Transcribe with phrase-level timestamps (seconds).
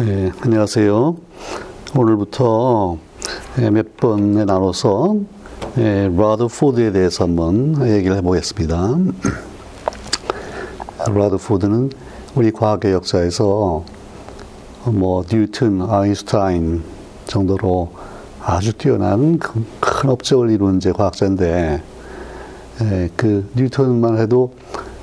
[0.00, 1.16] 예, 안녕하세요.
[1.94, 2.96] 오늘부터
[3.58, 5.16] 예, 몇 번에 나눠서
[5.76, 8.96] 예, 라드포드에 대해서 한번 얘기를 해보겠습니다.
[11.14, 11.90] 라드포드는
[12.34, 13.84] 우리 과학의 역사에서
[14.86, 16.82] 뭐 뉴턴, 아인슈타인
[17.26, 17.92] 정도로
[18.42, 21.82] 아주 뛰어난 큰, 큰 업적을 이룬 제 과학자인데
[22.80, 24.54] 예, 그 뉴턴만 해도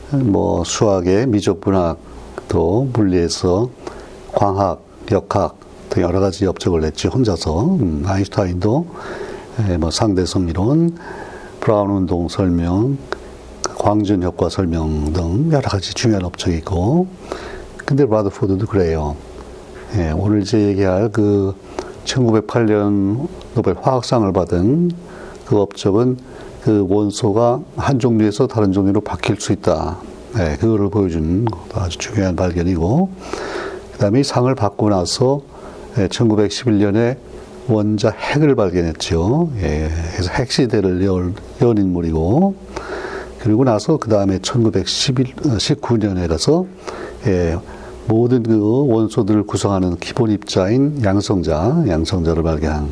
[0.09, 1.99] 뭐 수학의 미적분학
[2.47, 3.69] 또 물리에서
[4.33, 5.57] 광학, 역학
[5.89, 8.87] 등 여러 가지 업적을 냈지 혼자서 음, 아인슈타인도
[9.69, 10.97] 에, 뭐 상대성 이론,
[11.59, 12.97] 브라운 운동 설명,
[13.77, 17.07] 광전 효과 설명 등 여러 가지 중요한 업적이 있고
[17.85, 19.15] 근데 라드포드도 그래요.
[19.97, 21.55] 예, 오늘 이제 얘기할 그
[22.05, 24.91] 1908년 노벨 화학상을 받은
[25.45, 26.17] 그 업적은
[26.61, 29.97] 그 원소가 한 종류에서 다른 종류로 바뀔 수 있다.
[30.35, 33.09] 네, 그거를 보여준 아주 중요한 발견이고,
[33.99, 35.41] 그 다음에 이 상을 받고 나서
[35.95, 37.17] 1911년에
[37.67, 39.51] 원자 핵을 발견했죠.
[39.57, 42.55] 예, 그래서 핵 시대를 열, 연 인물이고,
[43.39, 46.65] 그리고 나서 그 다음에 1919년에 가서
[47.27, 47.57] 예,
[48.07, 52.87] 모든 그 원소들을 구성하는 기본 입자인 양성자, 양성자를 발견한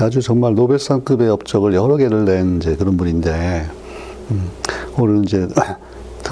[0.00, 3.70] 아주 정말 노벨상급의 업적을 여러 개를 낸 이제 그런 분인데
[4.32, 4.50] 음,
[4.98, 5.46] 오늘 이제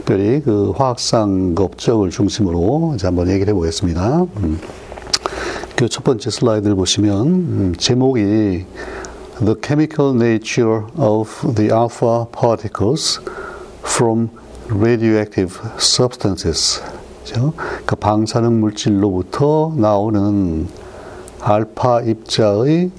[0.07, 4.23] 특별히 그 화학상 업적을 중심으로 이제 한번 얘기를 해보겠습니다.
[4.37, 4.61] 음,
[5.75, 8.65] 그 첫 번째 슬라이드를 보시면 음, 제목이
[9.41, 13.21] The Chemical Nature of the Alpha Particles
[13.83, 14.31] from
[14.71, 16.81] Radioactive Substances.
[17.85, 20.69] 그 방사능 물질로부터 나오는
[21.41, 22.93] 알파 입자의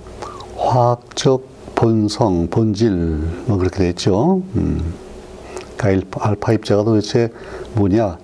[0.58, 4.42] 화학적 본성, 본질, 뭐 그렇게 돼 있죠.
[4.56, 5.07] 음.
[5.86, 7.32] 알파 입자가 도대체
[7.76, 8.18] 뭐냐?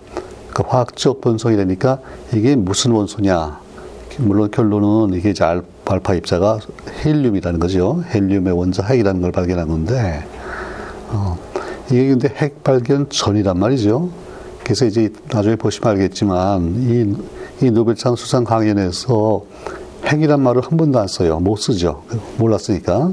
[0.54, 2.00] 그 화학적 본성이라니까
[2.34, 3.60] 이게 무슨 원소냐?
[4.20, 6.60] 물론 결론은 이게 이제 알파 입자가
[7.04, 8.04] 헬륨이라는 거죠.
[8.14, 10.24] 헬륨의 원자 핵이라는 걸 발견한 건데,
[11.10, 11.38] 어,
[11.88, 14.10] 이게 근데 핵 발견 전이란 말이죠.
[14.64, 16.76] 그래서 이제 나중에 보시면 알겠지만,
[17.62, 19.44] 이, 이 노벨상 수상 강연에서
[20.06, 21.40] 핵이란 말을 한 번도 안 써요.
[21.40, 22.04] 못 쓰죠.
[22.38, 23.12] 몰랐으니까.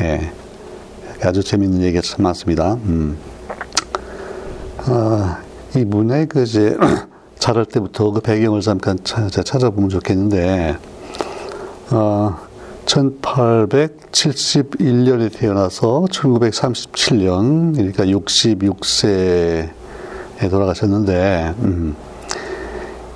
[0.00, 0.32] 예.
[1.22, 2.74] 아주 재밌는 얘기가 참 많습니다.
[2.74, 3.16] 음.
[4.86, 5.38] 아,
[5.74, 6.76] 이분의 그 이제
[7.38, 10.76] 자랄 때부터 그 배경을 잠깐 찾아보면 좋겠는데,
[11.90, 12.36] 어,
[12.84, 19.70] 1871년에 태어나서 1937년, 그러니까 66세에
[20.50, 21.96] 돌아가셨는데, 음,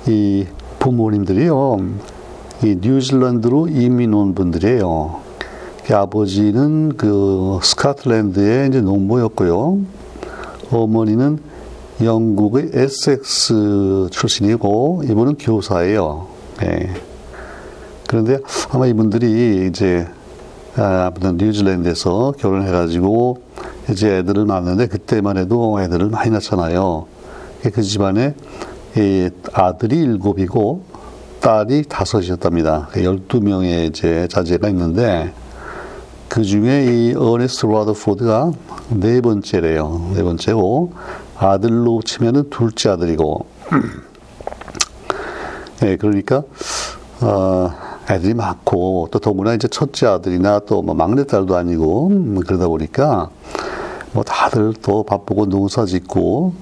[0.07, 0.47] 이
[0.79, 1.77] 부모님들이요,
[2.63, 5.19] 이 뉴질랜드로 이민 온 분들이에요.
[5.85, 9.81] 그 아버지는 그 스코틀랜드의 이제 농부였고요.
[10.71, 11.47] 어머니는
[12.01, 16.27] 영국의 에섹스 출신이고 이분은 교사예요.
[16.61, 16.93] 네.
[18.07, 18.39] 그런데
[18.71, 20.07] 아마 이분들이 이제
[20.75, 23.41] 아, 뉴질랜드에서 결혼해가지고
[23.91, 27.05] 이제 애들을 낳았는데 그때만 해도 애들을 많이 낳잖아요.
[27.73, 28.33] 그 집안에
[29.53, 30.83] 아들이 일곱이고
[31.41, 32.89] 딸이 다섯이었답니다.
[32.93, 35.33] 12명의 이제 자제가 있는데
[36.27, 38.51] 그 중에 이 어네스트 라더포드가
[38.89, 40.11] 네 번째래요.
[40.15, 40.93] 네 번째고
[41.39, 43.45] 아들로 치면은 둘째 아들이고.
[45.81, 46.43] 네, 그러니까
[47.21, 47.71] 어,
[48.09, 53.29] 애들이 많고 또 더구나 이제 첫째 아들이나 또 뭐 막내딸도 아니고 음, 그러다 보니까
[54.11, 56.53] 뭐 다들 또 바쁘고 농사짓고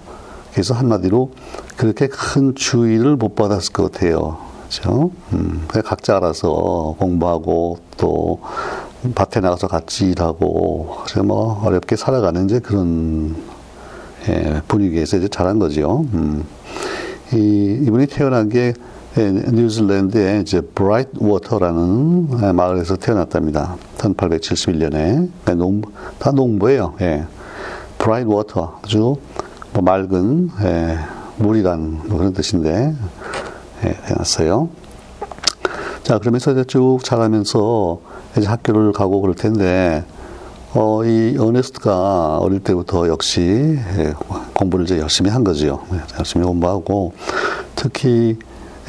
[0.51, 1.31] 그래서 한마디로
[1.77, 4.37] 그렇게 큰 주의를 못 받았을 것 같아요.
[4.69, 5.11] 그렇죠?
[5.33, 8.41] 음, 각자 알아서 공부하고 또
[9.15, 13.35] 밭에 나가서 같이 일하고 그래서 뭐 어렵게 살아가는 이제 그런
[14.29, 16.05] 예, 분위기에서 이제 자란 거죠.
[16.13, 16.43] 음.
[17.33, 18.73] 이, 이분이 태어난 게
[19.17, 23.77] 예, 뉴질랜드의 이제 브라이트 워터라는 마을에서 태어났답니다.
[23.97, 26.95] 1871년에 그러니까 농부, 다 농부예요.
[27.01, 27.25] 예.
[27.97, 29.15] 브라이트 워터 아주
[29.73, 30.99] 뭐 맑은 예,
[31.37, 32.93] 물이란 뭐 그런 뜻인데
[33.85, 34.69] 예, 태어났어요.
[36.03, 37.99] 자 그러면서 이제 쭉 자라면서
[38.37, 40.05] 이제 학교를 가고 그럴 텐데
[40.73, 43.41] 어, 이 어네스트가 어릴 때부터 역시
[43.97, 44.13] 예,
[44.53, 45.81] 공부를 이제 열심히 한 거죠.
[45.93, 47.13] 예, 열심히 공부하고
[47.75, 48.37] 특히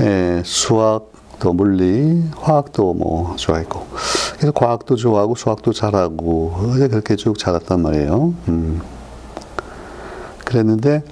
[0.00, 3.86] 예, 수학 또 물리, 화학도 뭐 좋아했고
[4.36, 8.34] 그래서 과학도 좋아하고 수학도 잘하고 그렇게 쭉 자랐단 말이에요.
[8.48, 8.80] 음.
[10.44, 11.02] 그랬는데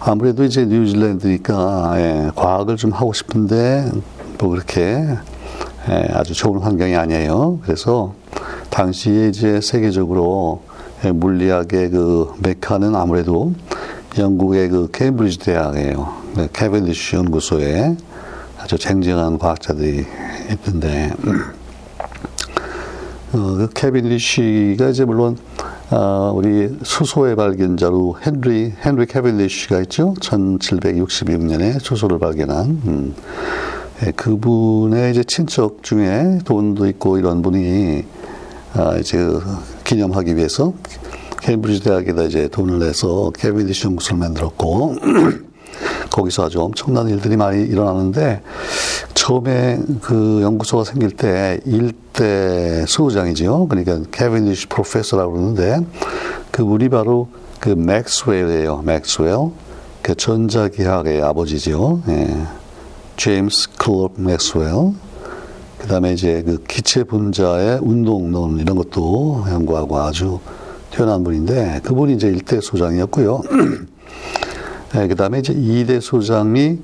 [0.00, 3.90] 아무래도 이제 뉴질랜드니까 예, 과학을 좀 하고 싶은데
[4.38, 5.06] 뭐 그렇게
[5.88, 7.60] 예, 아주 좋은 환경이 아니에요.
[7.62, 8.14] 그래서
[8.78, 10.62] 당시에 이제 세계적으로
[11.04, 13.52] 예, 물리학의 그 메카는 아무래도
[14.16, 16.14] 영국의 그 케임브리지 대학이에요.
[16.36, 17.96] 네, 캐벤디쉬 연구소에
[18.56, 20.06] 아주 쟁쟁한 과학자들이
[20.50, 21.12] 있는데,
[23.34, 25.36] 어, 그 리쉬가 이제 물론
[25.90, 30.14] 어, 우리 수소의 발견자로 헨리 헨리 캐번디시가 있죠.
[30.20, 33.14] 1766년에 수소를 발견한 음,
[34.06, 38.04] 예, 그분의 이제 친척 중에 돈도 있고 이런 분이
[38.74, 39.18] 아, 이제
[39.84, 40.72] 기념하기 위해서
[41.40, 44.96] 케임브리지 대학에다 이제 돈을 내서 캐번디시 연구소를 만들었고.
[46.10, 48.42] 거기서 아주 엄청난 일들이 많이 일어나는데
[49.14, 53.68] 처음에 그 연구소가 생길 때 일대 소장이죠.
[53.68, 55.80] 그러니까 캐번디시 professor라고 그러는데
[56.50, 57.28] 그분이 바로
[57.60, 58.82] 그 맥스웰이에요.
[58.82, 59.50] 맥스웰.
[60.02, 62.02] 그 전자기학의 아버지죠.
[62.08, 62.34] 예.
[63.16, 64.94] 제임스 클러크 맥스웰.
[65.78, 70.40] 그 다음에 이제 그 기체 분자의 운동론 이런 것도 연구하고 아주
[70.90, 73.42] 뛰어난 분인데 그분이 이제 일대 소장이었고요.
[74.96, 76.78] 예, 그 다음에 이제 이대 소장이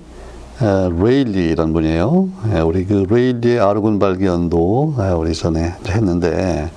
[0.62, 2.28] 에, 레일리라는 분이에요.
[2.54, 6.70] 예, 우리 그 레일리의 아르곤 발견도 에, 우리 전에 했는데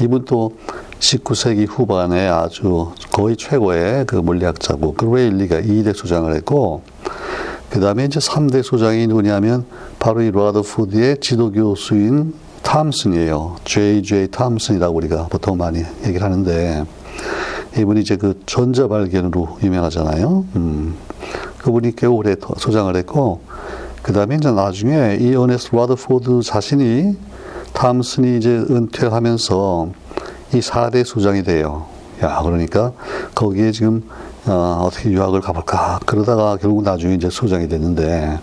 [0.00, 0.56] 이분도
[0.98, 6.82] 19세기 후반에 아주 거의 최고의 그 물리학자고 그 레일리가 2대 소장을 했고
[7.74, 9.64] 그 다음에 이제 3대 소장이 누구냐면
[9.98, 12.32] 바로 이 러더퍼드의 지도 교수인
[12.62, 13.56] 탐슨이에요.
[13.64, 14.28] J.J.
[14.28, 16.84] 탐슨이라고 우리가 보통 많이 얘기를 하는데
[17.76, 20.44] 이분이 이제 그 전자 발견으로 유명하잖아요.
[20.54, 20.94] 음.
[21.58, 23.40] 그분이 꽤 오래 소장을 했고,
[24.02, 27.16] 그 다음에 이제 나중에 이 어네스 라더포드 자신이
[27.72, 29.88] 탐슨이 이제 은퇴하면서
[30.54, 31.86] 이 4대 소장이 돼요.
[32.22, 32.92] 야, 그러니까
[33.34, 34.04] 거기에 지금
[34.46, 36.00] 어, 떻게 유학을 가볼까.
[36.06, 38.38] 그러다가 결국 나중에 이제 소장이 됐는데,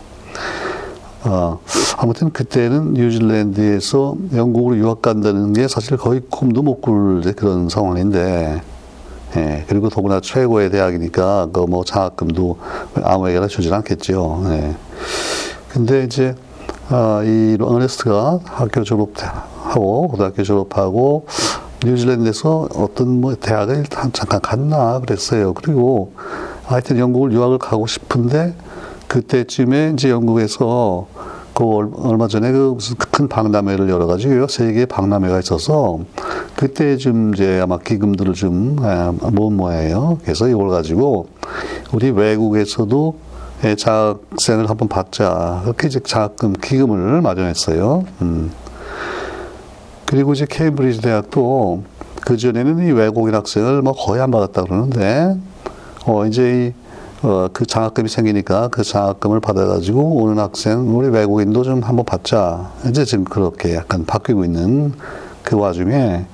[1.25, 1.59] 어,
[1.98, 8.62] 아무튼 그때는 뉴질랜드에서 영국으로 유학 간다는 게 사실 거의 꿈도 못 꿀 그런 상황인데,
[9.38, 12.57] 예, 그리고 더구나 최고의 대학이니까 그 뭐 장학금도
[13.03, 14.44] 아무에게나 주진 않겠죠.
[14.50, 14.75] 예.
[15.69, 16.36] 근데 이제
[16.89, 21.25] 아, 이 어네스트가 학교 졸업하고 고등학교 졸업하고
[21.83, 25.54] 뉴질랜드에서 어떤 뭐 대학을 잠깐 갔나 그랬어요.
[25.54, 26.13] 그리고
[26.63, 28.54] 하여튼 영국을 유학을 가고 싶은데
[29.07, 31.07] 그때쯤에 이제 영국에서
[31.54, 31.66] 그
[31.98, 34.48] 얼마 전에 그 무슨 큰 박람회를 열어가지고요.
[34.48, 36.00] 세계 박람회가 있어서
[36.56, 38.77] 그때 좀 이제 아마 기금들을 좀
[39.34, 40.19] 모은 모양이에요.
[40.24, 41.27] 그래서 이걸 가지고
[41.94, 43.16] 우리 외국에서도
[43.77, 45.62] 자학생을 한번 받자.
[45.63, 48.06] 그렇게 이제 자금 기금을 마련했어요.
[48.22, 48.51] 음.
[50.12, 51.84] 그리고 이제 케임브리지 대학도
[52.25, 55.38] 그 전에는 이 외국인 학생을 뭐 거의 안 받았다 그러는데
[56.06, 61.81] 어 이제 이 어, 그 장학금이 생기니까 그 장학금을 받아가지고 오는 학생, 우리 외국인도 좀
[61.84, 62.72] 한번 받자.
[62.90, 64.94] 이제 지금 그렇게 약간 바뀌고 있는
[65.44, 66.25] 그 와중에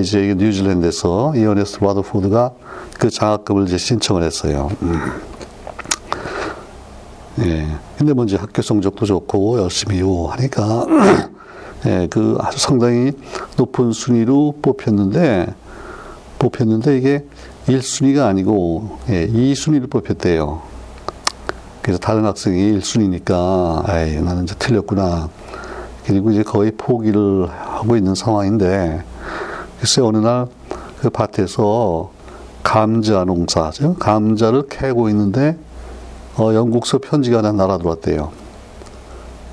[0.00, 2.52] 이제 뉴질랜드에서 이어네스 라더포드가
[2.98, 4.70] 그 장학금을 이제 신청을 했어요.
[4.82, 5.00] 음.
[7.40, 7.66] 예.
[7.98, 10.86] 근데 먼저 뭐 학교 성적도 좋고 열심히 하니까
[11.86, 13.12] 예, 그 아주 상당히
[13.56, 15.54] 높은 순위로 뽑혔는데
[16.38, 17.24] 뽑혔는데 이게
[17.66, 20.62] 1순위가 아니고 예, 2순위를 뽑혔대요.
[21.82, 25.28] 그래서 다른 학생이 1순위니까 아이 나는 이제 틀렸구나.
[26.06, 29.02] 그리고 이제 거의 포기를 하고 있는 상황인데
[29.80, 30.46] 글쎄 어느 날
[31.02, 32.12] 그 밭에서
[32.62, 33.94] 감자 농사죠.
[33.94, 35.58] 감자를 캐고 있는데
[36.36, 38.30] 어, 영국서 편지가 하나 날아 들어왔대요.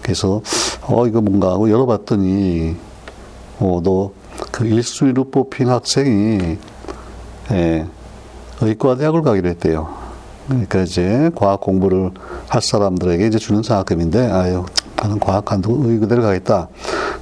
[0.03, 0.41] 그래서
[0.89, 2.75] 어 이거 뭔가 하고 열어봤더니
[3.59, 4.19] 어 너
[4.51, 6.57] 그 1순위로 뽑힌 학생이
[7.51, 7.85] 예,
[8.61, 9.89] 의과대학을 가기로 했대요.
[10.47, 12.11] 그러니까 이제 과학 공부를
[12.47, 16.67] 할 사람들에게 이제 주는 장학금인데, 아유, 나는 과학 간도 의과대를 가겠다.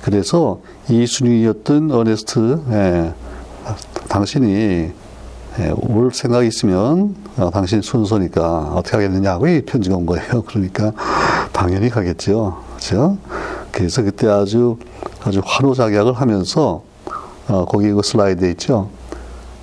[0.01, 3.13] 그래서 이 순위였던 어네스트, 예,
[4.09, 4.91] 당신이
[5.59, 10.43] 예, 올 생각이 있으면 어, 당신 순서니까 어떻게 하겠느냐고 이 편지가 온 거예요.
[10.45, 10.91] 그러니까
[11.51, 12.63] 당연히 가겠죠.
[12.75, 13.17] 그죠?
[13.77, 14.79] 그래서 그때 아주
[15.23, 16.81] 아주 환호작약을 하면서
[17.47, 18.89] 어, 거기 그 슬라이드에 있죠.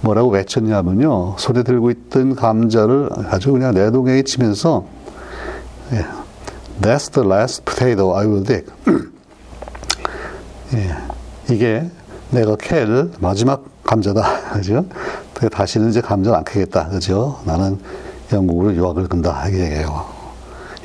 [0.03, 1.35] 뭐라고 외쳤냐면요.
[1.37, 4.87] 손에 들고 있던 감자를 아주 그냥 내동에 치면서
[5.93, 6.07] 예,
[6.81, 8.67] That's the last potato I will dig.
[10.75, 10.95] 예,
[11.53, 11.91] 이게
[12.31, 12.87] 내가 캘
[13.19, 14.53] 마지막 감자다.
[14.55, 14.85] 그죠?
[15.51, 16.89] 다시는 이제 감자를 안 캐겠다.
[16.89, 17.41] 그죠?
[17.45, 17.81] 나는
[18.33, 19.45] 영국으로 유학을 간다.
[19.49, 20.07] 이게 얘기해요.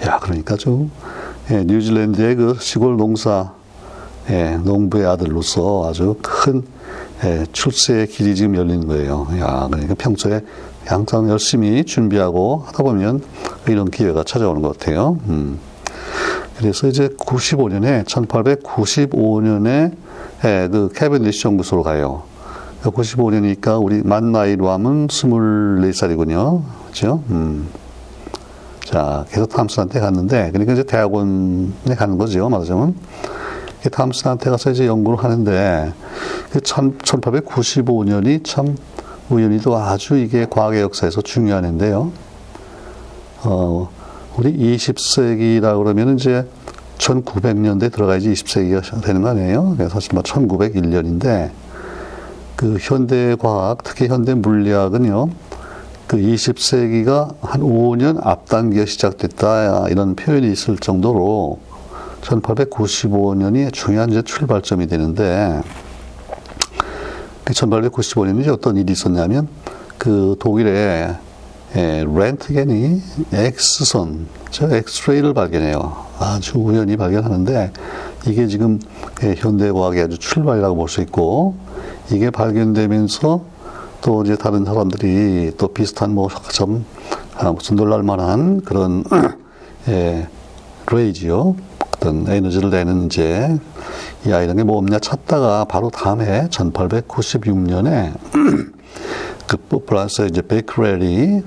[0.07, 0.89] 야, 그러니까 좀,
[1.51, 3.53] 예, 뉴질랜드의 그 시골 농사,
[4.29, 6.63] 예, 농부의 아들로서 아주 큰
[7.24, 9.27] 예, 출세의 길이 지금 열리는 거예요.
[9.39, 10.41] 야, 그러니까 평소에
[10.86, 13.24] 항상 열심히 준비하고 하다 보면
[13.68, 15.18] 이런 기회가 찾아오는 것 같아요.
[15.27, 15.60] 음.
[16.58, 19.91] 그래서 이제 95년에, 1895년에
[20.46, 22.24] 예, 그 캐빈디시 연구소로 가요.
[22.84, 26.62] 95년이니까 우리 만 나이로 하면 24살이군요.
[26.88, 27.24] 그죠?
[27.29, 27.68] 음.
[28.89, 32.96] 자, 그래서 탐슨한테 갔는데, 그러니까 이제 대학원에 가는 거죠, 말하자면.
[33.91, 35.93] 탐슨한테 가서 이제 연구를 하는데,
[36.53, 38.75] 1895년이 참
[39.29, 42.12] 우연히도 아주 이게 과학의 역사에서 중요한 해인데요.
[43.43, 43.89] 어,
[44.38, 46.48] 우리 20세기라 그러면 이제
[46.98, 49.75] 1900년대 들어가야지 20세기가 되는 거 아니에요?
[49.77, 51.51] 그래서 사실 뭐 1901년인데,
[52.55, 55.29] 그 현대 과학, 특히 현대 물리학은요,
[56.10, 61.60] 그 20세기가 한 5년 앞당겨 시작됐다, 이런 표현이 있을 정도로
[62.22, 65.62] 1895년이 중요한 이제 출발점이 되는데,
[67.46, 69.48] 1895년에 어떤 일이 있었냐면,
[70.00, 71.16] 그 독일의
[71.75, 73.01] 예, 렌트겐이
[73.32, 75.96] X선, 저 엑스레이를 발견해요.
[76.18, 77.72] 아주 우연히 발견하는데
[78.25, 78.80] 이게 지금
[79.22, 81.54] 예, 현대과학의 아주 출발이라고 볼 수 있고
[82.12, 83.44] 이게 발견되면서
[84.01, 86.86] 또 이제 다른 사람들이 또 비슷한 뭐좀
[87.38, 89.03] 아, 무슨 놀랄만한 그런
[89.88, 90.27] 예,
[90.91, 91.56] 레이지요.
[91.96, 93.58] 어떤 에너지를 내는 이제
[94.29, 98.13] 야 이런 게뭐 없냐 찾다가 바로 다음 해 1896년에
[99.48, 101.41] 그 프랑스 이제 베크렐이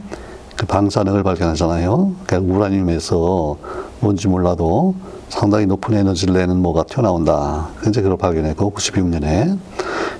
[0.56, 2.14] 그 방사능을 발견하잖아요.
[2.26, 3.56] 그러니까 우라늄에서
[4.00, 4.94] 뭔지 몰라도
[5.32, 7.70] 상당히 높은 에너지를 내는 뭐가 튀어나온다.
[7.88, 9.58] 이제 그걸 발견했고 96년에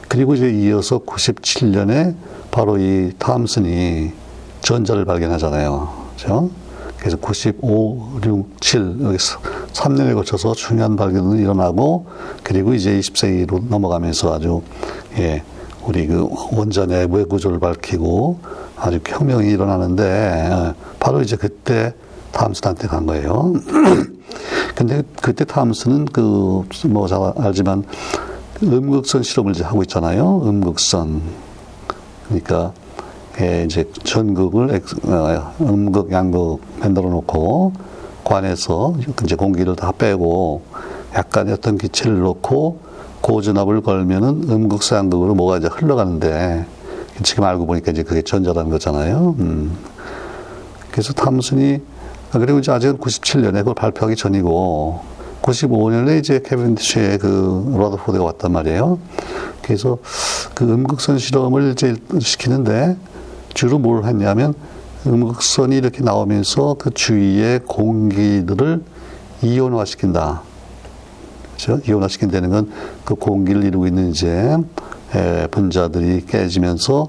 [0.08, 2.14] 그리고 이제 이어서 97년에
[2.50, 4.10] 바로 이 탐슨이
[4.62, 5.88] 전자를 발견하잖아요.
[6.16, 6.50] 그죠?
[6.98, 9.38] 그래서 95, 6, 7, 여기서
[9.72, 12.06] 3년에 걸쳐서 중요한 발견이 일어나고,
[12.42, 14.62] 그리고 이제 20세기로 넘어가면서 아주,
[15.18, 15.42] 예,
[15.84, 16.28] 우리 그
[16.88, 18.38] 내부의 구조를 밝히고
[18.76, 21.92] 아주 혁명이 일어나는데 예, 바로 이제 그때
[22.30, 23.52] 탐슨한테 간 거예요.
[24.74, 27.84] 근데 그때 탐슨은 그뭐 잘 알지만
[28.62, 30.42] 음극선 실험을 이제 하고 있잖아요.
[30.44, 31.22] 음극선.
[32.26, 32.72] 그러니까
[33.40, 37.72] 예, 이제 전극을 어, 음극, 양극 만들어 놓고
[38.24, 40.62] 관에서 이제 공기를 다 빼고
[41.14, 42.80] 약간 어떤 기체를 넣고
[43.20, 46.66] 고전압을 걸면은 음극상극으로 뭐가 이제 흘러가는데
[47.22, 49.36] 지금 알고 보니까 이제 그게 전자라는 거잖아요.
[49.38, 49.76] 음.
[50.90, 51.91] 그래서 탐슨이 아,
[52.32, 55.00] 그리고 이제 아직은 97년에 그걸 발표하기 전이고
[55.42, 58.98] 95년에 이제 케빈디쉬의 그 러더포드가 왔단 말이에요.
[59.62, 59.98] 그래서
[60.54, 62.96] 그 음극선 실험을 이제 시키는데
[63.54, 64.54] 주로 뭘 했냐면
[65.06, 68.82] 음극선이 이렇게 나오면서 그 주위의 공기들을
[69.42, 70.42] 이온화시킨다.
[71.56, 71.80] 그렇죠?
[71.86, 72.70] 이온화시킨다는 건
[73.04, 74.56] 그 공기를 이루고 있는 이제
[75.14, 77.08] 에, 분자들이 깨지면서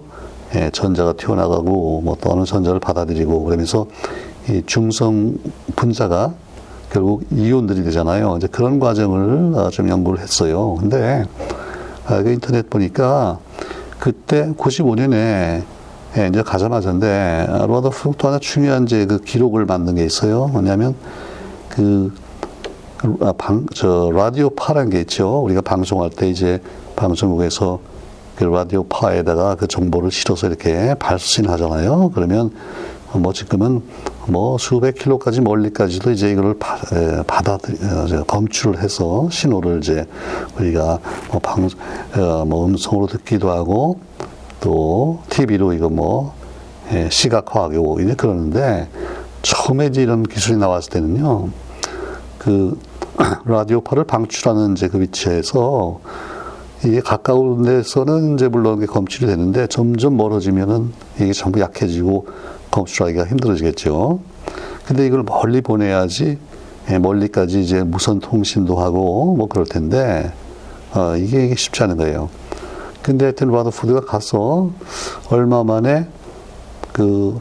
[0.55, 4.32] 에, 전자가 튀어나가고 뭐 또 어느 전자를 받아들이고 그러면서 이
[4.65, 5.35] 중성
[5.75, 6.33] 분자가
[6.91, 8.35] 결국 이온들이 되잖아요.
[8.37, 10.75] 이제 그런 과정을 어, 좀 연구를 했어요.
[10.79, 11.25] 근데
[12.05, 13.39] 아, 그 인터넷 보니까
[13.99, 15.63] 그때 95년에
[16.15, 20.47] 예, 이제 가자마자인데 로더프로 또 하나 중요한 이제 그 기록을 만든 게 있어요.
[20.47, 20.93] 뭐냐면
[21.69, 22.13] 그
[23.21, 25.43] 아, 방, 저, 라디오 파란 게 있죠.
[25.43, 26.61] 우리가 방송할 때 이제
[26.95, 27.79] 방송국에서
[28.35, 32.11] 그 라디오 파에다가 그 정보를 실어서 이렇게 발신하잖아요.
[32.13, 32.51] 그러면
[33.19, 33.81] 뭐 지금은
[34.27, 40.05] 뭐 수백 킬로까지 멀리까지도 이제 이거를 받아 어, 검출을 해서 신호를 이제
[40.57, 40.99] 우리가
[41.31, 41.69] 뭐 방,
[42.17, 43.99] 어, 뭐 음성으로 듣기도 하고
[44.59, 46.33] 또 TV로 이거 뭐
[46.91, 48.87] 예, 시각화하고 이제 그러는데
[49.41, 51.49] 처음에 이제 이런 기술이 나왔을 때는요
[52.39, 52.77] 그
[53.45, 55.99] 라디오파를 방출하는 이제 그 위치에서
[56.85, 62.27] 이게 가까운 데서는 이제 물론 검출이 되는데 점점 멀어지면은 이게 전부 약해지고
[62.73, 64.19] 검출하기가 힘들어지겠죠.
[64.85, 66.37] 근데 이걸 멀리 보내야지
[66.89, 70.33] 예, 멀리까지 이제 무선 통신도 하고 뭐 그럴 텐데
[70.93, 72.29] 어, 이게, 이게 쉽지 않은 거예요.
[73.01, 74.71] 근데 하여튼 라더푸드가 가서
[75.29, 76.07] 얼마 만에
[76.91, 77.39] 그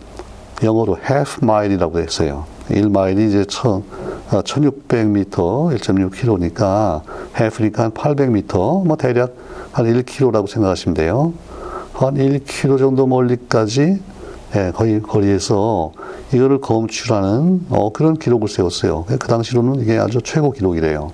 [0.62, 2.44] 영어로 half mile이라고 했어요.
[2.68, 3.82] 1마일이 이제 천,
[4.30, 5.30] 1600m,
[5.76, 7.02] 1.6km니까
[7.36, 9.34] half니까 한 800m, 뭐 대략
[9.72, 11.32] 한 1km라고 생각하시면 돼요.
[11.92, 14.00] 한 1km 정도 멀리까지
[14.54, 15.92] 예, 거의 거리에서
[16.32, 19.04] 이거를 검출하는 어, 그런 기록을 세웠어요.
[19.06, 21.10] 그 당시로는 이게 아주 최고 기록이래요.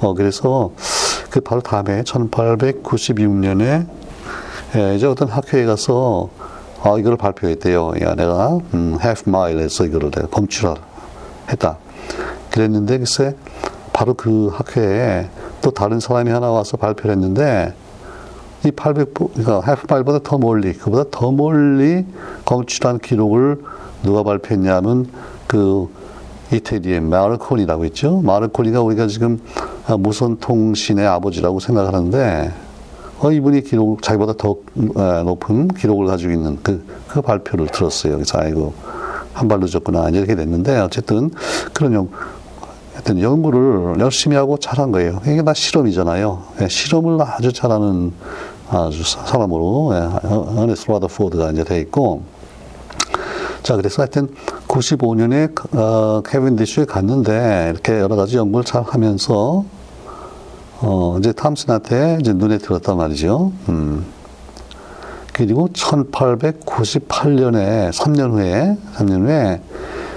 [0.00, 0.72] 어, 그래서
[1.30, 3.86] 그 바로 다음에 1896년에
[4.76, 6.28] 예, 이제 어떤 학회에 가서
[6.82, 7.92] 어, 이거를 발표했대요.
[8.02, 11.78] 야, 내가 음, half mile에서 이거를 내가 검출했다.
[12.50, 13.34] 그랬는데 글쎄
[13.92, 15.28] 바로 그 학회에
[15.60, 17.74] 또 다른 사람이 하나 와서 발표를 했는데
[18.66, 22.04] 이 800, 그러니까 해프마일보다 더 멀리, 그보다 더 멀리
[22.44, 23.62] 검출한 기록을
[24.02, 25.08] 누가 발표했냐면
[25.46, 25.88] 그
[26.52, 28.20] 이태리의 마르코니라고 있죠.
[28.22, 29.40] 마르코니가 우리가 지금
[29.98, 32.52] 무선 통신의 아버지라고 생각하는데
[33.18, 34.56] 어, 이분이 기록, 자기보다 더
[35.24, 38.14] 높은 기록을 가지고 있는 그, 그 발표를 들었어요.
[38.14, 38.74] 그래서 아이고,
[39.32, 41.30] 한 발 늦었구나 이렇게 됐는데 어쨌든
[41.72, 42.08] 그런 연,
[42.92, 45.20] 하여튼 연구를 열심히 하고 잘한 거예요.
[45.26, 46.42] 이게 다 실험이잖아요.
[46.62, 48.12] 예, 실험을 아주 잘하는
[48.68, 52.22] 아주 사람으로 예, 어네스 라더포드가 이제 돼 있고
[53.62, 54.28] 자 그래서 하여튼
[54.66, 59.64] 95년에 어, 캐빈디쉬에 갔는데 이렇게 여러 가지 연구를 잘 하면서
[60.80, 63.52] 어, 이제 탐슨한테 이제 눈에 들었단 말이죠.
[63.68, 64.04] 음.
[65.32, 69.60] 그리고 1898년에 3년 후에 3년 후에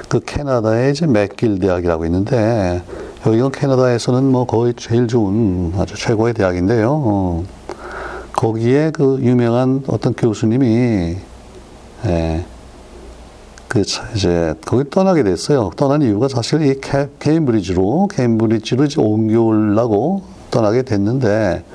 [0.07, 2.81] 그 캐나다의 이제 맥길 대학이라고 있는데
[3.25, 6.89] 여기가 캐나다에서는 뭐 거의 제일 좋은 아주 최고의 대학인데요.
[6.91, 7.43] 어.
[8.39, 11.17] 거기에 그 유명한 어떤 교수님이
[12.05, 12.45] 예,
[13.67, 13.83] 그
[14.15, 15.71] 이제 거기 떠나게 됐어요.
[15.75, 21.65] 떠난 이유가 사실 이 케, 케임브리지로 케임브리지로 이제 옮겨오려고 떠나게 됐는데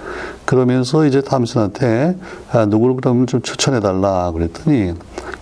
[0.46, 2.16] 그러면서 이제 탐슨한테
[2.50, 4.94] 아, 누구를 그러면 좀 추천해 달라 그랬더니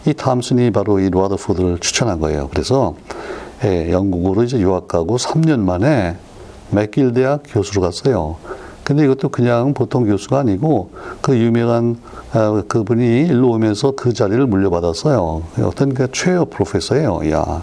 [0.07, 2.49] 이 탐슨이 바로 이 로아더포드를 추천한 거예요.
[2.49, 2.97] 그래서
[3.63, 6.17] 예, 영국으로 이제 유학 가고 3년 만에
[6.73, 8.39] 맥길 대학 교수로 갔어요.
[8.85, 11.97] 근데 이것도 그냥 보통 교수가 아니고 그 유명한
[12.33, 15.43] 아, 그분이 일로 오면서 그 자리를 물려받았어요.
[15.63, 17.31] 어떤 그 최어 프로페서예요.
[17.31, 17.63] 야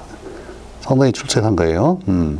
[0.81, 1.99] 상당히 출세한 거예요.
[2.07, 2.39] 음.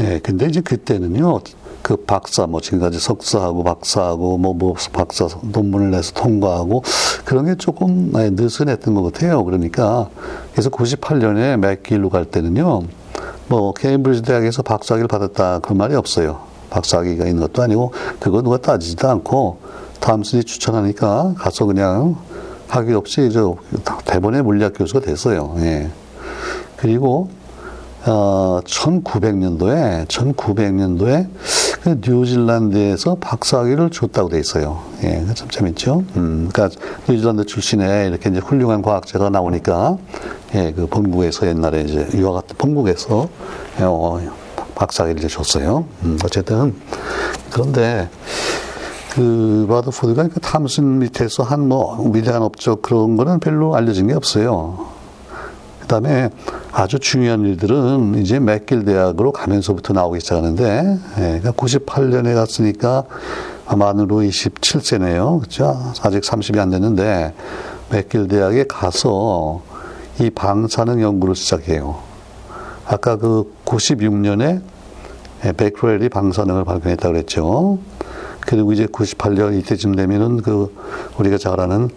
[0.00, 1.40] 예, 근데 이제 그때는요,
[1.82, 6.82] 그 박사, 뭐 지금까지 석사하고 박사하고 뭐, 뭐 박사 논문을 내서 통과하고
[7.24, 9.44] 그런 게 조금 예, 느슨했던 것 같아요.
[9.44, 10.08] 그러니까
[10.52, 12.82] 그래서 98년에 맥길로 갈 때는요,
[13.48, 16.40] 뭐 케임브리지 대학에서 박사학위를 받았다 그런 말이 없어요.
[16.70, 19.58] 박사학위가 있는 것도 아니고 그거 누가 따지지도 않고
[20.00, 22.16] 탐슨이 추천하니까 가서 그냥
[22.68, 23.56] 학위 없이 저
[24.04, 25.54] 대본의 물리학 교수가 됐어요.
[25.58, 25.90] 예.
[26.76, 27.30] 그리고
[28.06, 34.80] 어, 1900년도에 1900년도에 그 뉴질랜드에서 박사학위를 줬다고 돼 있어요.
[35.02, 36.04] 예, 참 재밌죠.
[36.16, 39.98] 음, 그러니까 뉴질랜드 출신의 이렇게 이제 훌륭한 과학자가 나오니까
[40.54, 43.28] 예, 그 본국에서 옛날에 이제 유학 같은 본국에서
[43.80, 44.20] 어,
[44.74, 45.84] 박사학위를 줬어요.
[46.04, 46.74] 음, 어쨌든
[47.50, 48.08] 그런데
[49.14, 54.93] 그 라더포드가 그 탐슨 밑에서 한 뭐 위대한 업적 그런 거는 별로 알려진 게 없어요.
[55.84, 56.30] 그 다음에
[56.72, 63.04] 아주 중요한 일들은 이제 맥길 대학으로 가면서부터 나오기 시작하는데, 예, 98년에 그러니까 갔으니까
[63.76, 65.42] 만으로 27세네요.
[65.42, 65.76] 그죠?
[66.02, 67.34] 아직 30이 안 됐는데,
[67.90, 69.60] 맥길 대학에 가서
[70.20, 71.96] 이 방사능 연구를 시작해요.
[72.86, 74.62] 아까 그 96년에
[75.58, 77.78] 베크렐이 방사능을 발견했다고 그랬죠.
[78.40, 80.74] 그리고 이제 98년 이때쯤 되면은 그
[81.18, 81.90] 우리가 잘 아는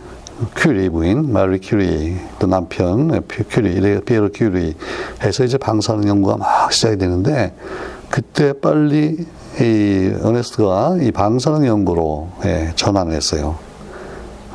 [0.56, 4.76] 큐리 부인, 마리 큐리, 또 남편, 큐리, 피에로 큐리
[5.24, 7.54] 해서 이제 방사능 연구가 막 시작이 되는데,
[8.10, 9.26] 그때 빨리
[9.60, 13.58] 이 어네스트가 이 방사능 연구로 예, 전환을 했어요.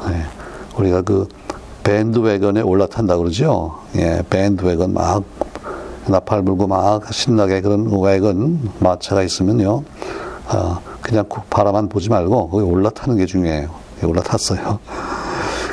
[0.09, 0.23] 예,
[0.79, 1.27] 우리가 그
[1.83, 3.79] 밴드 웨건에 올라탄다 그러죠.
[3.97, 5.25] 예, 밴드 웨건 막
[6.07, 9.83] 나팔 불고 막 신나게 그런 웨건 마차가 있으면요.
[10.53, 13.69] 어, 그냥 바라만 보지 말고 거기 올라타는 게 중요해요.
[14.03, 14.79] 예, 올라탔어요.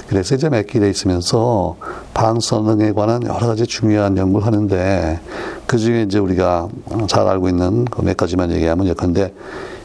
[0.09, 1.75] 그래서 이제 맥길에 있으면서
[2.15, 5.19] 방사능에 관한 여러 가지 중요한 연구를 하는데
[5.67, 6.67] 그 중에 이제 우리가
[7.07, 9.31] 잘 알고 있는 그 몇 가지만 얘기하면 예컨대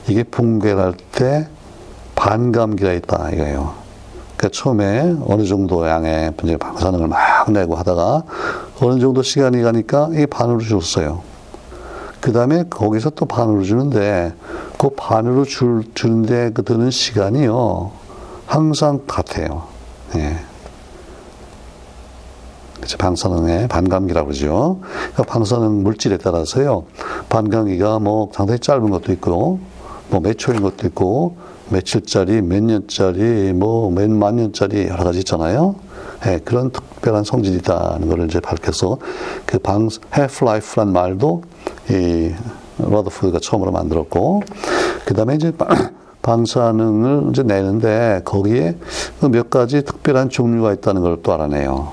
[0.08, 1.46] 이게 붕괴를 할때
[2.14, 3.74] 반감기가 있다 이거예요.
[4.38, 8.22] 그러니까 처음에 어느 정도 양의 이제 방사능을 막 내고 하다가
[8.80, 11.20] 어느 정도 시간이 가니까 이게 반으로 줄었어요.
[12.22, 14.32] 그 다음에 거기서 또 반으로 주는데
[14.78, 17.90] 그 반으로 줄, 주는데 그 드는 시간이요.
[18.46, 19.73] 항상 같아요.
[20.16, 20.36] 예.
[22.76, 22.98] 그렇죠.
[22.98, 24.80] 방사능의 반감기라고 그러죠.
[24.90, 26.84] 그러니까 방사능 물질에 따라서요.
[27.28, 29.58] 반감기가 뭐 상당히 짧은 것도 있고,
[30.10, 31.36] 뭐 몇 초인 것도 있고,
[31.70, 35.76] 며칠짜리, 몇 년짜리, 뭐 몇 만 년짜리 여러 가지 있잖아요.
[36.26, 38.98] 예, 그런 특별한 성질이다는 것을 이제 밝혀서
[39.46, 41.42] 그 방, half-life란 말도
[41.90, 42.32] 이
[42.78, 44.42] 러더푸드가 처음으로 만들었고,
[45.06, 45.52] 그 다음에 이제
[46.24, 48.74] 방사능을 이제 내는데 거기에
[49.20, 51.92] 그몇 가지 특별한 종류가 있다는 걸 또 알아내요.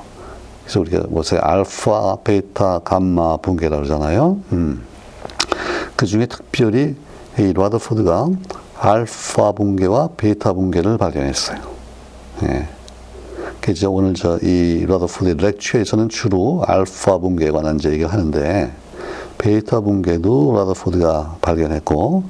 [0.64, 4.40] 그래서 우리가 뭐세 알파, 베타, 감마 붕괴라고 그러잖아요.
[4.54, 4.84] 음.
[5.96, 6.96] 그 중에 특별히
[7.38, 8.30] 이 라더포드가
[8.80, 11.58] 알파 붕괴와 베타 붕괴를 발견했어요.
[12.44, 12.68] 예.
[13.62, 18.72] 그래서 오늘 저 이 라더포드 lecture에서는 주로 알파 붕괴에 관한 얘기를 하는데
[19.38, 22.24] 베타 붕괴도 라더포드가 발견했고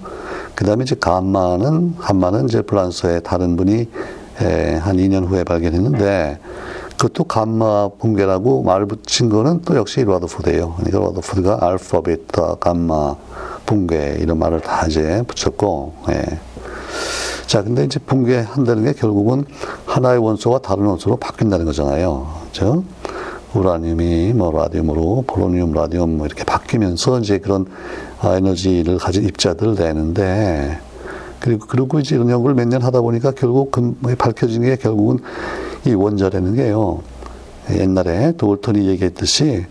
[0.61, 3.87] 그 다음에 이제 감마는, 감마는 이제 프랑스의 다른 분이
[4.41, 6.37] 에, 한 2년 후에 발견했는데,
[6.91, 10.75] 그것도 감마 붕괴라고 말 붙인 거는 또 역시 라더푸드예요.
[10.77, 13.15] 그러니까 라더푸드가 알파, 베타, 감마
[13.65, 16.21] 붕괴 이런 말을 다 이제 붙였고, 예.
[17.47, 19.45] 자, 근데 이제 붕괴한다는 게 결국은
[19.87, 22.27] 하나의 원소가 다른 원소로 바뀐다는 거잖아요.
[22.45, 22.83] 그죠?
[23.53, 27.65] 우라늄이 뭐 라디움으로 폴로늄, 라디움 뭐 이렇게 바뀌면서 이제 그런
[28.23, 30.79] 에너지를 가진 입자들을 내는데
[31.39, 35.19] 그리고 그리고 이제 이런 연구를 몇 년 하다 보니까 결국 그 밝혀진 게 결국은
[35.85, 37.01] 이 원자라는 게요.
[37.71, 39.65] 옛날에 도울턴이 얘기했듯이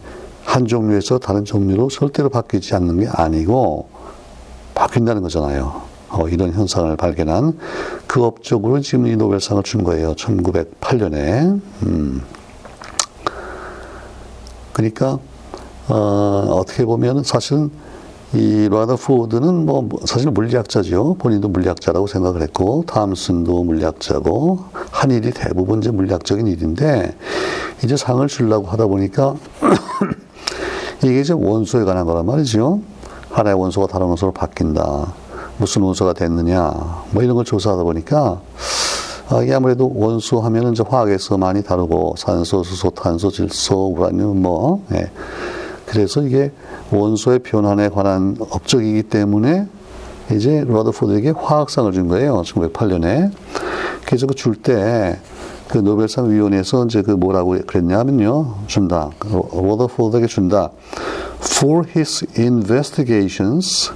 [0.45, 3.89] 한 종류에서 다른 종류로 절대로 바뀌지 않는 게 아니고
[4.75, 5.83] 바뀐다는 거잖아요.
[6.11, 7.57] 어, 이런 현상을 발견한
[8.09, 10.15] 그 업적으로 지금 이 노벨상을 준 거예요.
[10.15, 11.61] 1908년에.
[11.85, 12.23] 음.
[14.73, 15.19] 그러니까
[15.89, 17.71] 어, 떻게 보면 사실은
[18.33, 21.17] 이 라더포드는 뭐 사실 물리학자죠.
[21.19, 27.17] 본인도 물리학자라고 생각을 했고 탐슨도 물리학자고 한 일이 대부분 이제 물리학적인 일인데
[27.83, 29.35] 이제 상을 주려고 하다 보니까
[31.03, 32.81] 이게 이제 원소에 관한 거란 말이죠.
[33.31, 35.13] 하나의 원소가 다른 원소로 바뀐다.
[35.57, 36.71] 무슨 원소가 됐느냐.
[37.11, 38.41] 뭐 이런 걸 조사하다 보니까
[39.31, 44.85] 아, 이게 아무래도 원소 하면은 이제 화학에서 많이 다르고 산소, 수소, 탄소, 질소, 우라늄 뭐
[44.93, 45.11] 예.
[45.87, 46.53] 그래서 이게
[46.91, 49.67] 원소의 변환에 관한 업적이기 때문에
[50.33, 52.43] 이제 러더포드에게 화학상을 준 거예요.
[52.43, 53.31] 1908년에.
[54.05, 55.19] 그래서 그 줄 때
[55.71, 58.55] 그 노벨상 위원회에서 이제 그 뭐라고 그랬냐면요.
[58.67, 59.11] 준다.
[59.23, 60.73] 러더포드에게 준다.
[61.41, 63.93] For his investigations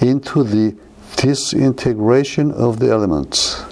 [0.00, 0.76] into the
[1.16, 3.67] disintegration of the elements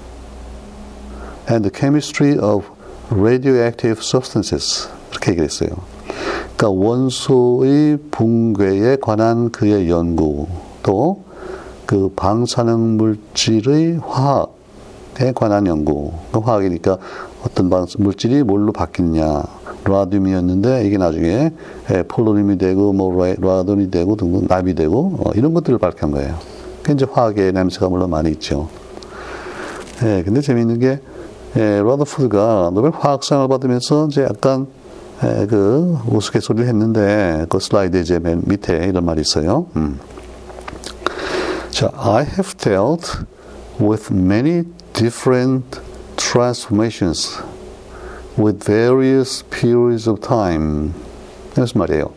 [1.48, 2.66] and the chemistry of
[3.10, 4.88] radioactive substances.
[5.10, 5.70] 이렇게 얘기했어요.
[6.56, 10.46] 그러니까 원소의 붕괴에 관한 그의 연구
[10.82, 11.26] 또
[11.86, 16.12] 그 방사능 물질의 화학에 관한 연구.
[16.32, 16.98] 그 화학이니까
[17.44, 19.42] 어떤 물질이 뭘로 바뀌느냐.
[19.84, 21.52] 라듐이었는데 이게 나중에
[22.08, 26.34] 폴로늄이 되고 뭐 라돈이 되고 등등 납이 되고 어, 이런 것들을 밝힌 거예요.
[26.82, 28.68] 그 이제 화학의 냄새가 물론 많이 있죠.
[30.02, 30.98] 예, 근데 재미있는 게
[31.56, 34.66] 예, 라더푸드가 노벨 화학상을 받으면서 이제 약간
[35.24, 39.66] 예, 그 우스갯소리를 했는데 그 슬라이드 이제 맨 밑에 이런 말이 있어요.
[39.76, 39.98] 음.
[41.70, 43.24] 자, I have dealt
[43.80, 45.80] with many different
[46.16, 47.38] transformations
[48.38, 50.92] with various periods of time.
[51.54, 52.10] 무슨 말이에요?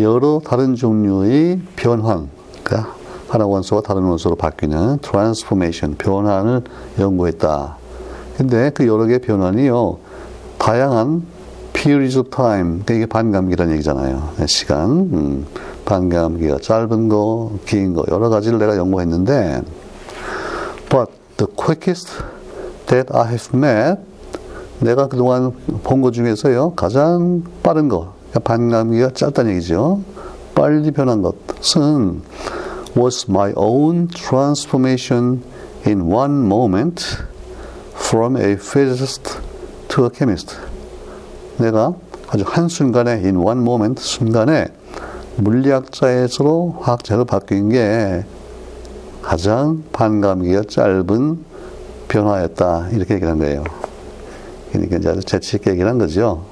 [0.00, 2.28] 여러 다른 종류의 변환,
[2.64, 2.94] 그러니까
[3.28, 6.62] 하나 원소가 다른 원소로 바뀌는 transformation, 변환을
[6.98, 7.76] 연구했다.
[8.38, 9.98] 근데 그 여러 개의 변환이요,
[10.58, 11.22] 다양한
[11.72, 14.30] periods of time, 그러니까 이게 반감기라는 얘기잖아요.
[14.46, 15.46] 시간, 음,
[15.84, 19.62] 반감기가 짧은 거, 긴 거, 여러 가지를 내가 연구했는데,
[20.88, 22.10] but the quickest
[22.86, 24.00] that I have met
[24.78, 30.00] 내가 그동안 본 것 중에서요, 가장 빠른 거, 그러니까 반감기가 짧다는 얘기죠.
[30.54, 32.22] 빨리 변한 것은
[32.96, 35.42] was my own transformation
[35.86, 37.04] in one moment
[37.98, 39.38] from a physicist
[39.88, 40.56] to a chemist.
[41.58, 41.94] 내가
[42.28, 44.68] 아주 한순간에 in one moment 순간에
[45.36, 48.24] 물리학자에서로 화학자로 바뀐 게
[49.22, 51.44] 가장 반감기가 짧은
[52.08, 52.88] 변화였다.
[52.92, 53.64] 이렇게 얘기한 거예요.
[54.72, 56.44] 그러니까 이제 아주 재치있게 얘기를 한 거죠.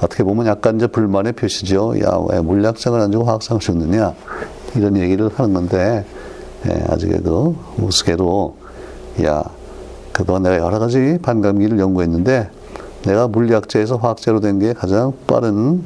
[0.00, 1.94] 어떻게 보면 약간 이제 불만의 표시죠.
[2.02, 4.14] 야, 왜 물리학상을 안 주고 화학상을 줬느냐.
[4.76, 6.04] 이런 얘기를 하는 건데,
[6.66, 8.56] 예, 그 우스개로,
[9.24, 9.44] 야,
[10.12, 12.50] 그동안 내가 여러 가지 반감기를 연구했는데,
[13.04, 15.84] 내가 물리학자에서 화학자로 된 게 가장 빠른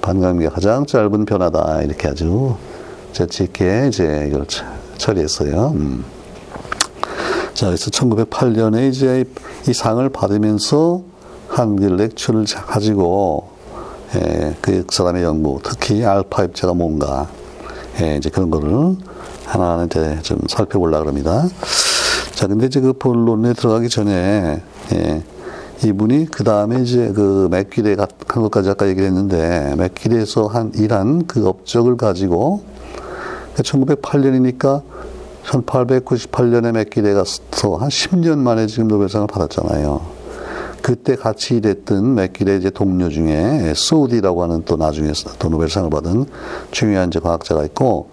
[0.00, 1.82] 반감기가 가장 짧은 변화다.
[1.82, 2.54] 이렇게 아주
[3.12, 4.46] 재치 있게 이제 이걸
[4.96, 5.72] 처리했어요.
[5.74, 6.04] 음.
[7.54, 9.24] 자, 그래서 1908년에 이제
[9.68, 11.02] 이 상을 받으면서
[11.48, 13.50] 한 렉처를 가지고
[14.14, 17.28] 예, 그 사람의 연구, 특히 알파 입자가 뭔가
[18.00, 18.96] 예, 이제 그런 거를
[19.44, 21.44] 하나하나 이제 좀 살펴보려고 합니다.
[22.40, 24.62] 자, 근데 이제 그 본론에 들어가기 전에
[24.94, 25.22] 예,
[25.84, 28.08] 이분이 그 다음에 이제 그 맥길에 간
[28.42, 32.62] 것까지 아까 얘기를 했는데 맥길에서 한 일한 그 업적을 가지고
[33.56, 34.80] 1908년이니까
[35.44, 40.00] 1898년에 맥길에 가서 한 10년 만에 지금 노벨상을 받았잖아요.
[40.80, 46.24] 그때 같이 일했던 맥길의 이제 동료 중에 소디라고 하는 또 나중에 또 노벨상을 받은
[46.70, 48.08] 중요한 이제 과학자가 있고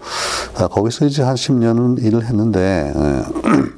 [0.54, 3.77] 아, 거기서 이제 한 10년은 일을 했는데 예.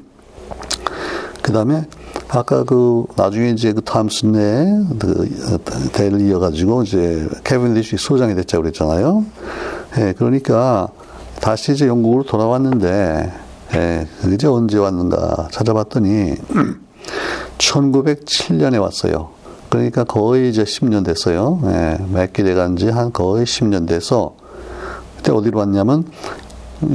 [1.41, 1.85] 그 다음에
[2.29, 5.57] 아까 그 나중에 이제 그 탐슨의 그
[5.91, 9.25] 대를 이어가지고 이제 캐빈디시 소장이 됐자고 그랬잖아요.
[9.97, 10.87] 예, 그러니까
[11.39, 13.33] 다시 이제 영국으로 돌아왔는데
[13.75, 16.35] 예, 이제 언제 왔는가 찾아봤더니
[17.57, 19.29] 1907년에 왔어요.
[19.69, 21.59] 그러니까 거의 이제 10년 됐어요.
[21.65, 24.35] 예, 맺기돼 간 지 한 거의 10년 돼서
[25.17, 26.05] 그때 어디로 왔냐면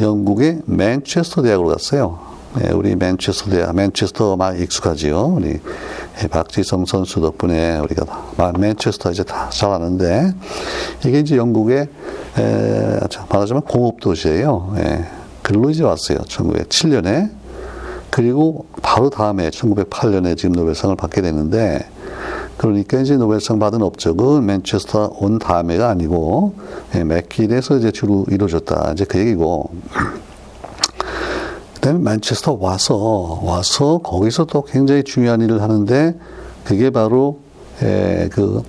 [0.00, 2.18] 영국의 맨체스터 대학으로 갔어요.
[2.64, 5.34] 예, 우리 맨체스터 대학, 맨체스터 많이 익숙하지요.
[5.36, 5.60] 우리
[6.22, 8.06] 예, 박지성 선수 덕분에 우리가
[8.58, 10.32] 맨체스터 이제 다 잘 아는데
[11.04, 11.88] 이게 이제 영국의
[12.38, 12.98] 에,
[13.30, 14.74] 말하자면 공업 도시예요.
[14.78, 15.04] 예,
[15.42, 16.18] 글로 이제 왔어요.
[16.18, 17.30] 1907년에
[18.10, 21.86] 그리고 바로 다음에 1908년에 지금 노벨상을 받게 되는데
[22.56, 26.54] 그러니까 이제 노벨상 받은 업적은 맨체스터 온 다음에가 아니고
[26.94, 28.92] 예, 맥길에서 이제 주로 이루어졌다.
[28.92, 29.70] 이제 그 얘기고.
[31.76, 36.14] 그다음에 맨체스터 와서 와서 거기서 또 굉장히 중요한 일을 하는데
[36.64, 37.38] 그게 바로
[37.82, 38.62] 예, 그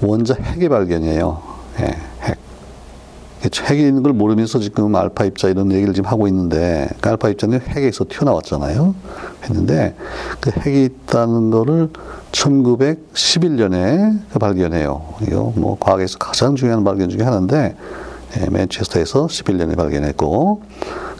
[0.00, 1.42] 원자 핵의 발견이에요.
[1.80, 2.38] 예, 핵.
[3.68, 7.60] 핵이 있는 걸 모르면서 지금 알파 입자 이런 얘기를 지금 하고 있는데 그 알파 입자는
[7.60, 8.94] 핵에서 튀어나왔잖아요.
[9.44, 9.94] 했는데
[10.40, 11.90] 그 핵이 있다는 거를
[12.32, 15.02] 1911년에 그 발견해요.
[15.22, 17.76] 이거 뭐 과학에서 가장 중요한 발견 중에 하나인데
[18.40, 20.62] 예, 맨체스터에서 11년에 발견했고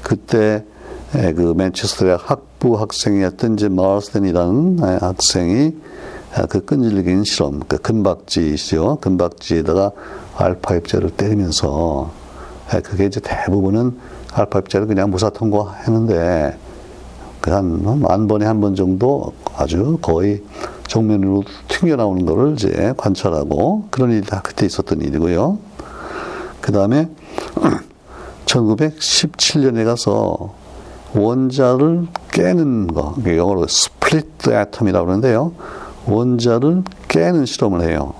[0.04, 0.64] 그때
[1.16, 5.74] 예, 그 맨체스터 대학 학부 학생이었던 이제 마르스턴이라는 예, 학생이
[6.36, 8.98] 아, 그 끈질긴 실험, 그 금박지시죠.
[9.00, 9.92] 금박지에다가
[10.36, 12.10] 알파 입자를 때리면서
[12.74, 13.98] 예, 그게 이제 대부분은
[14.32, 16.58] 알파 입자를 그냥 무사 통과했는데
[17.40, 20.42] 그한만 번에 한 번 정도 아주 거의
[20.88, 25.58] 정면으로 튕겨 나오는 것을 이제 관찰하고 그런 일이 다 그때 있었던 일이고요.
[26.60, 27.08] 그 다음에
[28.46, 30.54] 1917년에 가서
[31.14, 35.52] 원자를 깨는 거, 영어로 split atom이라고 그러는데요.
[36.06, 38.14] 원자를 깨는 실험을 해요.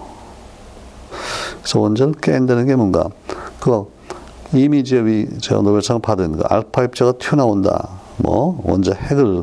[1.61, 3.09] 그래서 원자를 깬다는 게 뭔가,
[3.61, 3.93] 그
[4.53, 7.89] 이미 제저 노벨상 받은 그 알파 입자가 튀어나온다.
[8.19, 9.43] 뭐 원자 핵을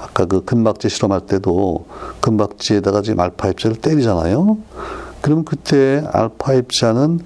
[0.00, 1.86] 아까 그 금박지 실험할 때도
[2.20, 4.56] 금박지에다가 지금 알파 입자를 때리잖아요.
[5.20, 7.20] 그럼 그때 알파 입자는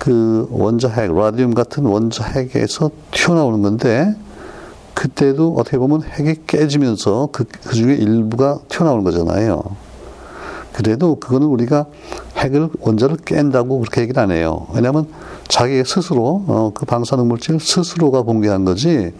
[0.00, 4.16] 그 원자 핵, 라디움 같은 원자 핵에서 튀어나오는 건데
[4.94, 9.62] 그때도 어떻게 보면 핵이 깨지면서 그, 그 중에 일부가 튀어나오는 거잖아요.
[10.72, 11.86] 그래도 그거는 우리가
[12.36, 14.66] 핵을 원자를 깬다고 그렇게 얘기를 안 해요.
[14.74, 15.06] 왜냐하면
[15.48, 19.12] 자기 스스로 어, 그 방사능 물질 스스로가 붕괴한 거지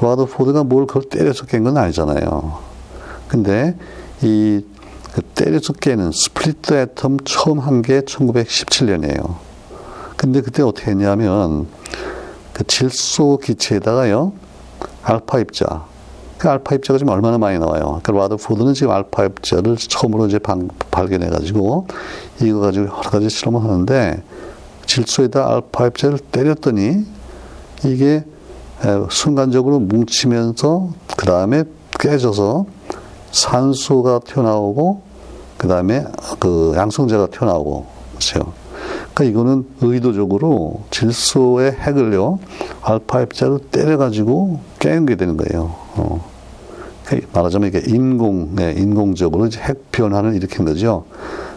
[0.00, 2.58] 와더포드가 뭘 그걸 때려서 깬 건 아니잖아요.
[3.28, 3.76] 근데
[4.22, 4.62] 이
[5.12, 9.51] 그 때려서 깨는 split atom 처음 한 게 1917년이에요.
[10.22, 11.66] 근데 그때 어떻게 했냐면
[12.52, 14.32] 그 질소 기체에다가요
[15.02, 15.86] 알파 입자
[16.38, 18.00] 그 알파 입자가 지금 얼마나 많이 나와요.
[18.04, 20.38] 그 라더포드는 지금 알파 입자를 처음으로 이제
[20.92, 21.88] 발견해 가지고
[22.40, 24.22] 이거 가지고 여러 가지 실험을 하는데
[24.86, 27.04] 질소에다 알파 입자를 때렸더니
[27.84, 28.24] 이게
[29.10, 31.64] 순간적으로 뭉치면서 그 다음에
[31.98, 32.66] 깨져서
[33.32, 35.02] 산소가 튀어나오고
[35.58, 36.04] 그 다음에
[36.38, 38.61] 그 양성제가 튀어나오고 그렇죠.
[39.14, 42.38] 그러니까 이거는 의도적으로 질소의 핵을요
[42.82, 45.74] 알파 입자로 때려가지고 깨게 되는 거예요.
[45.96, 46.30] 어.
[47.04, 51.04] 그러니까 말하자면 이게 인공, 네, 인공적으로 핵 변화를 일으킨 거죠.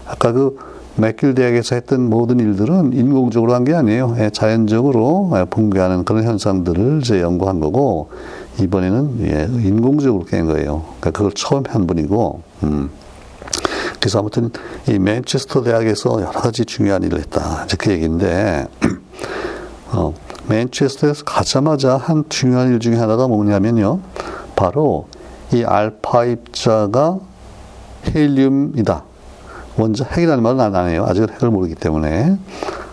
[0.07, 0.57] 아까 그
[0.97, 4.15] 맥길 대학에서 했던 모든 일들은 인공적으로 한 게 아니에요.
[4.19, 8.09] 예, 자연적으로 예, 붕괴하는 그런 현상들을 이제 연구한 거고
[8.61, 10.83] 이번에는 예, 인공적으로 깬 거예요.
[10.99, 12.41] 그러니까 그걸 처음 한 분이고.
[12.63, 12.89] 음.
[14.05, 14.51] 그래서 아무튼
[14.87, 17.63] 이 맨체스터 대학에서 여러 가지 중요한 일을 했다.
[17.65, 18.67] 이제 그 얘기인데
[19.91, 20.13] 어,
[20.47, 24.01] 맨체스터에서 가자마자 한 중요한 일 중에 하나가 뭐냐면요.
[24.55, 25.07] 바로
[25.51, 27.17] 이 알파 입자가
[28.13, 29.03] 헬륨이다.
[29.77, 31.03] 원자 핵이라는 말은 안 해요.
[31.07, 32.37] 아직 핵을 모르기 때문에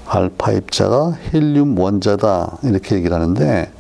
[0.07, 3.71] 알파 입자가 헬륨 원자다 이렇게 얘기를 하는데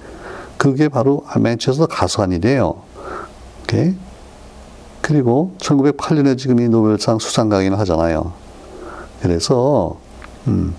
[0.59, 2.75] 그게 바로 맨체스터 가서 한 일이에요.
[3.63, 3.95] 오케이?
[5.03, 8.33] 그리고 1908년에 지금 이 노벨상 수상 강의를 하잖아요.
[9.21, 9.99] 그래서
[10.47, 10.75] 음,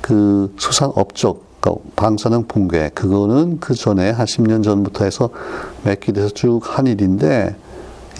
[0.00, 5.30] 그 수상 업적 그러니까 방사능 붕괴 그거는 그 전에 한 10년 전부터 해서
[5.84, 7.54] 몇 기에서 쭉 한 일인데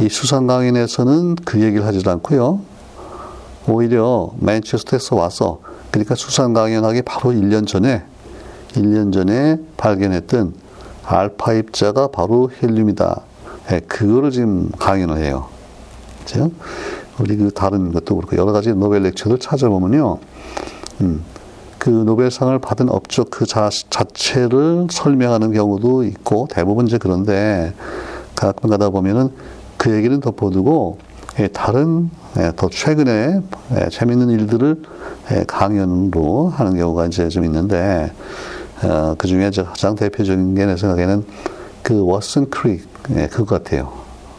[0.00, 2.60] 이 수상 강연에서는 그 얘기를 하지 않고요.
[3.68, 8.04] 오히려 맨체스터에서 와서 그러니까 수상 강연하기 바로 1년 전에
[8.74, 10.54] 1년 전에 발견했던
[11.04, 13.22] 알파 입자가 바로 헬륨이다.
[13.70, 15.46] 예, 그거를 지금 강연을 해요.
[16.24, 16.50] 그죠?
[17.18, 20.18] 우리 그 다른 것도 그렇고 여러 가지 노벨 렉처를 찾아보면요.
[21.02, 21.22] 음,
[21.78, 27.74] 그 노벨상을 받은 업적 그 자, 자체를 설명하는 경우도 있고 대부분 이제 그런데
[28.34, 29.30] 가끔 가다 보면은
[29.76, 30.98] 그 얘기는 덮어두고
[31.40, 33.40] 예, 다른 예, 더 최근에
[33.78, 34.82] 예, 재밌는 일들을
[35.46, 38.12] 강연으로 하는 경우가 이제 좀 있는데
[38.82, 41.24] 어, 그 중에 가장 대표적인 게 내 생각에는
[41.82, 43.92] 그 워슨 크릭 그거 같아요.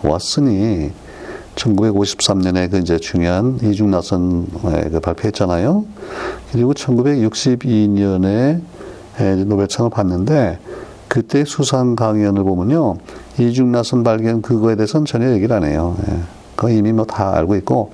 [0.04, 0.91] 워슨이
[1.56, 4.47] 1953년에 그 이제 중요한 이중 나선
[4.91, 5.86] 그 발표했잖아요.
[6.52, 8.62] 그리고 1962년에
[9.45, 10.60] 노벨상을 받는데
[11.08, 12.95] 그때 수상 강연을 보면요.
[13.38, 15.95] 이중 나선 발견 그거에 대해서는 전혀 얘기를 안 해요.
[16.10, 16.17] 예.
[16.56, 17.91] 그거 이미 뭐 다 알고 있고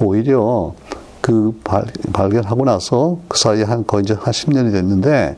[0.00, 0.74] 오히려
[1.20, 5.36] 그 발, 발견하고 나서 그 사이에 한 거의 이제 한 10년이 됐는데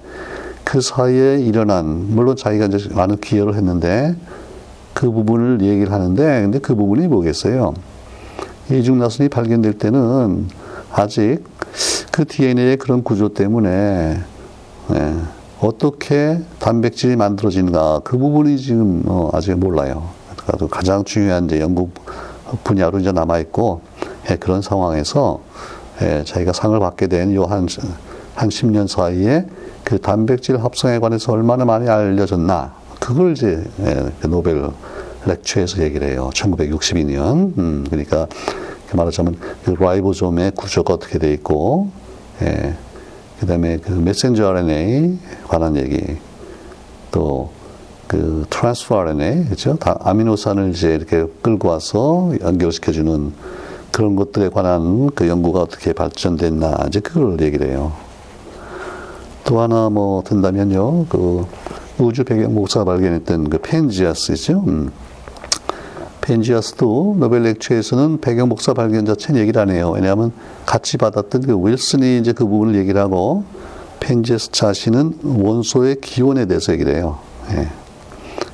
[0.64, 4.14] 그 사이에 일어난 물론 자기가 이제 많은 기여를 했는데
[4.98, 7.72] 그 부분을 얘기를 하는데 근데 그 부분이 뭐겠어요?
[8.68, 10.48] 이중나선이 발견될 때는
[10.90, 11.44] 아직
[12.10, 14.18] 그 DNA의 그런 구조 때문에
[14.92, 15.14] 예,
[15.60, 20.08] 어떻게 단백질이 만들어지는가 그 부분이 지금 어, 아직 몰라요.
[20.36, 21.90] 그러니까 가장 중요한 이제 연구
[22.64, 23.82] 분야로 이제 남아 있고
[24.28, 25.38] 예, 그런 상황에서
[26.02, 27.66] 예, 자기가 상을 받게 된 요한한
[28.34, 29.46] 10년 사이에
[29.84, 32.77] 그 단백질 합성에 관해서 얼마나 많이 알려졌나
[33.08, 34.68] 그걸 이제 예, 그 노벨
[35.24, 36.30] 렉처에서 얘기를 해요.
[36.34, 37.56] 1962년.
[37.58, 38.26] 음, 그러니까
[38.92, 41.88] 말하자면 그 라이보솜의 구조가 어떻게 돼 있고,
[42.42, 42.74] 예,
[43.40, 45.18] 그다음에 그 메신저 RNA
[45.48, 46.18] 관한 얘기,
[47.10, 47.50] 또
[48.08, 49.76] 그 transfer RNA, 그죠?
[49.76, 53.32] 다 아미노산을 이제 이렇게 끌고 와서 연결시켜주는
[53.92, 57.92] 그런 것들에 관한 그 연구가 어떻게 발전됐나 이제 그걸 얘기를 해요.
[59.44, 61.46] 또 하나 뭐 든다면요, 그
[61.98, 64.64] 우주 배경 복사 발견했던 그 펜지아스죠.
[64.66, 64.90] 음.
[66.20, 69.92] 펜지아스도 노벨 lecture에서는 배경 복사 발견 자체는 얘기를 안 해요.
[69.94, 70.32] 왜냐하면
[70.66, 73.44] 같이 받았던 그 윌슨이 이제 그 부분을 얘기를 하고
[74.00, 77.18] 펜지아스 자신은 원소의 기원에 대해서 얘기를 해요.
[77.52, 77.68] 예.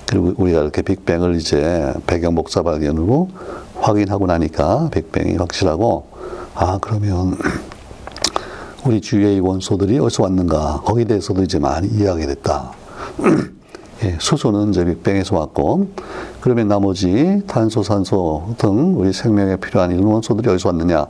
[0.06, 3.28] 그리고 우리가 이렇게 빅뱅을 이제 배경 목사 발견으로
[3.80, 6.06] 확인하고 나니까 빅뱅이 확실하고
[6.54, 7.36] 아 그러면
[8.86, 12.83] 우리 주위의 원소들이 어디서 왔는가 거기에 대해서도 이제 많이 이해하게 됐다.
[14.04, 15.88] 예, 수소는 이제 빅뱅에서 왔고,
[16.40, 21.06] 그러면 나머지 탄소, 산소 등 우리 생명에 필요한 이런 원소들이 어디서 왔느냐?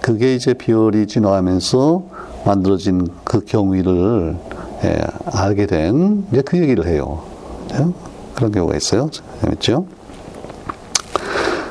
[0.00, 2.02] 그게 이제 비열이 진화하면서
[2.44, 4.36] 만들어진 그 경위를
[4.84, 7.22] 예, 알게 된 이제 그 얘기를 해요.
[7.70, 7.86] 네?
[8.34, 9.08] 그런 경우가 있어요.
[9.40, 9.86] 재밌죠?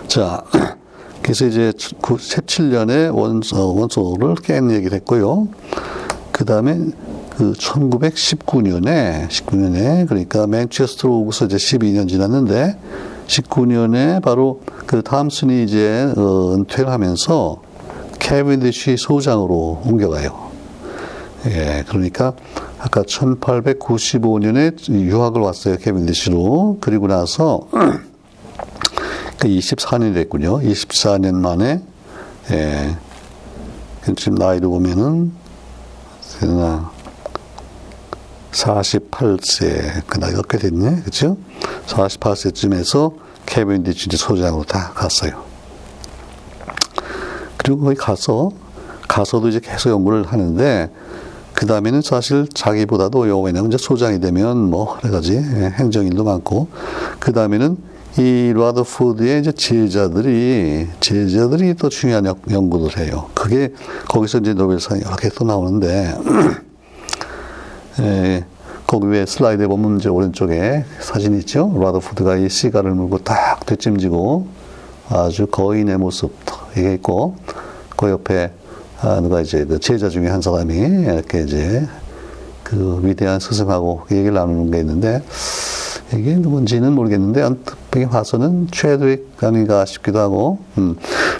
[0.08, 0.44] 자,
[1.22, 5.48] 그래서 이제 17년에 원소, 원소를 깬 얘기를 했고요.
[6.32, 6.78] 그 다음에
[7.42, 12.78] 그 1919년에 19년에 그러니까 맨체스터로 오고서 이제 12년 지났는데
[13.26, 17.60] 19년에 바로 그 탐슨이 이제 어, 은퇴를 하면서
[18.20, 20.52] 캐빈디시 소장으로 옮겨가요.
[21.48, 22.34] 예, 그러니까
[22.78, 27.68] 아까 1895년에 유학을 왔어요 캐빈디시로 그리고 나서
[29.42, 30.60] 그 24년이 됐군요.
[30.60, 31.82] 24년 만에
[32.52, 32.96] 예,
[34.16, 35.32] 지금 나이로 보면은
[38.52, 41.38] 48세 그 나이가 꽤 됐네, 그렇죠?
[41.88, 43.14] 48세쯤에서
[43.46, 45.44] 캐빈디치 소장으로 다 갔어요.
[47.58, 48.52] 그리고 거기 가서
[49.08, 50.90] 가서도 이제 계속 연구를 하는데
[51.54, 56.70] 그 다음에는 사실 자기보다도 요 왜냐면 이제 소장이 되면 뭐 여러 가지 행정일도 많고
[57.20, 57.78] 그 다음에는
[58.18, 63.30] 이 라더푸드의 이제 제자들이 제자들이 또 중요한 연구를 해요.
[63.34, 63.74] 그게
[64.08, 66.18] 거기서 이제 노벨상이 여러 개 또 나오는데
[68.00, 68.46] 예,
[68.88, 71.74] 거기 위에 슬라이드에 보면 이제 오른쪽에 사진 있죠?
[71.78, 74.48] 라더푸드가 이 시가를 물고 딱 뒷짐지고
[75.10, 76.34] 아주 거인의 모습
[76.78, 77.36] 이게 있고
[77.98, 78.52] 그 옆에
[79.02, 81.88] 아, 누가 이제 그 제자 중에 한 사람이 이렇게 이제
[82.64, 85.22] 그 위대한 스승하고 얘기를 나누는 게 있는데
[86.14, 87.76] 이게 누군지는 모르겠는데 언뜻
[88.10, 90.96] 봐서는 최드윅 강의가 싶기도 하고 음.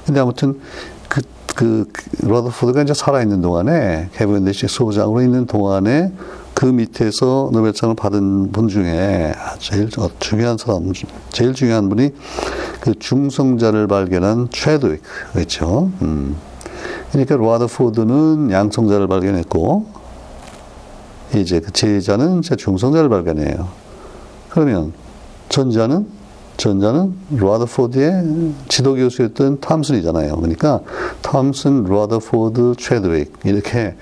[0.06, 0.60] 근데 아무튼
[1.08, 1.22] 그,
[1.56, 1.86] 그,
[2.22, 4.10] 러더푸드가 이제 살아있는 동안에
[4.46, 6.12] 디시 소장으로 있는 동안에
[6.62, 10.94] 그 밑에서 노벨상을 받은 분 중에 제일 중요한 사람,
[11.32, 12.12] 제일 중요한 분이
[12.82, 15.02] 그 중성자를 발견한 채드윅,
[15.34, 15.90] 그렇죠?
[16.04, 16.36] 음.
[17.10, 19.88] 그러니까 러더포드는 양성자를 발견했고,
[21.34, 23.68] 이제 그 제자는 제 중성자를 발견해요.
[24.50, 24.94] 그러면
[25.50, 26.06] 전자는
[26.58, 30.36] 전자는 러더포드의 지도 교수였던 탐슨이잖아요.
[30.36, 30.82] 그러니까
[31.24, 33.96] 탐슨, 로아드포드, 최드윅 이렇게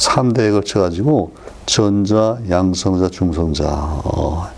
[0.00, 1.32] 3대에 걸쳐 가지고
[1.66, 3.66] 전자, 양성자, 중성자.
[3.68, 4.48] 어,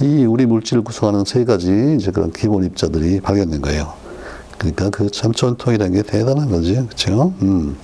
[0.00, 3.94] 이 우리 물질을 구성하는 세 가지 이제 그런 기본 입자들이 발견된 거예요.
[4.58, 6.74] 그러니까 그 참 전통이라는 게 대단한 거지.
[6.74, 7.32] 그렇죠?
[7.42, 7.76] 음.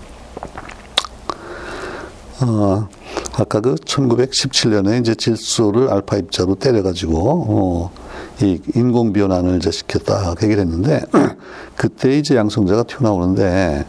[2.41, 2.89] 어,
[3.37, 7.91] 아까 그 1917년에 이제 질소를 알파 입자로 때려가지고, 어,
[8.43, 10.35] 이 인공 변환을 이제 시켰다.
[10.35, 11.01] 그 얘기를 했는데,
[11.75, 13.85] 그때 이제 양성자가 튀어나오는데,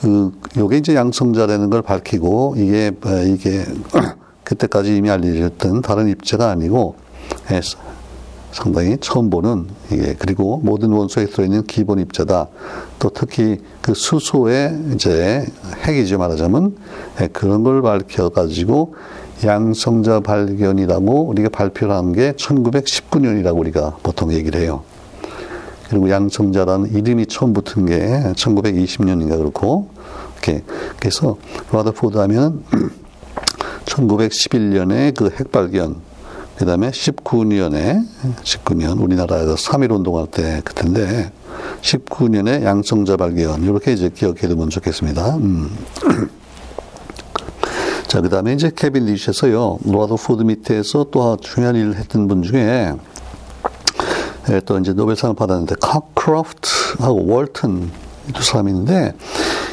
[0.00, 3.64] 그 요게 이제 양성자라는 걸 밝히고 이게 어, 이게
[4.44, 6.94] 그때까지 이미 알려졌던 다른 입자가 아니고
[7.50, 7.60] 예,
[8.52, 12.48] 상당히 처음 보는 이게 그리고 모든 원소에 들어있는 기본 입자다.
[12.98, 15.44] 또 특히 그 수소의 이제
[15.84, 16.76] 핵이죠 말하자면
[17.22, 18.94] 예, 그런 걸 밝혀가지고
[19.44, 24.82] 양성자 발견이라고 우리가 발표를 한 게 1919년이라고 우리가 보통 얘기를 해요.
[25.88, 29.88] 그리고 양성자라는 이름이 처음 붙은 게 1920년인가 그렇고
[30.32, 30.64] 이렇게
[30.98, 31.36] 그래서
[31.72, 32.64] 라더포드 하면
[33.84, 35.96] 1911년에 그 핵발견
[36.56, 38.02] 그 다음에 19년에
[38.42, 41.30] 19년 우리나라에서 3.1 운동할 때 그때인데
[41.82, 45.36] 19년에 양성자 발견 이렇게 이제 기억해 두면 좋겠습니다.
[45.36, 45.70] 음.
[48.06, 52.92] 자, 그 다음에 이제 캐빈디시에서요, 러더포드 밑에서 또 중요한 일을 했던 분 중에 예,
[54.64, 57.90] 또 이제 노벨상을 받았는데 카크로프트하고 월튼
[58.32, 59.14] 두 사람이 있는데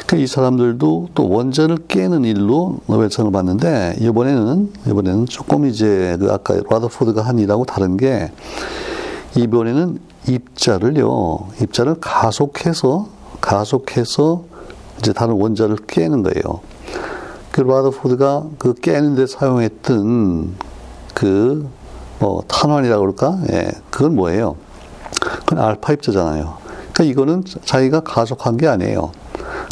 [0.08, 7.22] 그이 사람들도 또 원자를 깨는 일로 노벨상을 받는데 이번에는 이번에는 조금 이제 그 아까 라더포드가
[7.22, 8.32] 한 일하고 다른 게
[9.36, 13.08] 이번에는 입자를요 입자를 가속해서
[13.42, 14.44] 가속해서
[15.00, 16.62] 이제 다른 원자를 깨는 거예요.
[17.52, 20.56] 그 라더포드가 그 깨는데 사용했던
[21.14, 21.68] 그
[22.24, 23.40] 뭐 탄환이라고 그럴까?
[23.52, 24.56] 예, 그건 뭐예요?
[25.20, 26.56] 그건 알파 입자잖아요.
[26.94, 29.12] 그러니까 이거는 자기가 가속한 게 아니에요.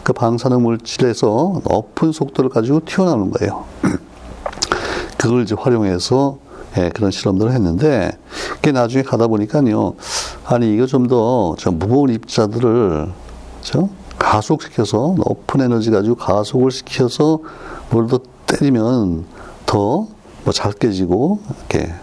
[0.03, 3.63] 그 방사능 물질에서 높은 속도를 가지고 튀어나오는 거예요.
[5.17, 6.39] 그걸 이제 활용해서
[6.77, 8.11] 예, 그런 실험들을 했는데
[8.55, 9.93] 그게 나중에 가다 보니까요.
[10.45, 13.07] 아니 이거 좀 더 무거운 입자들을
[13.61, 13.87] 저
[14.19, 17.39] 가속시켜서 높은 에너지 가지고 가속을 시켜서
[17.91, 19.23] 뭘더 때리면
[19.65, 21.39] 더뭐잘 깨지고
[21.69, 21.93] 이렇게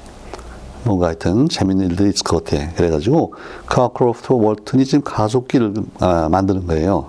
[0.84, 2.72] 뭔가 하여튼 재밌는 일들이 있을 것 같아.
[2.74, 3.34] 그래가지고
[3.66, 7.06] 카크로프트와 월튼이 지금 가속기를 아, 만드는 거예요.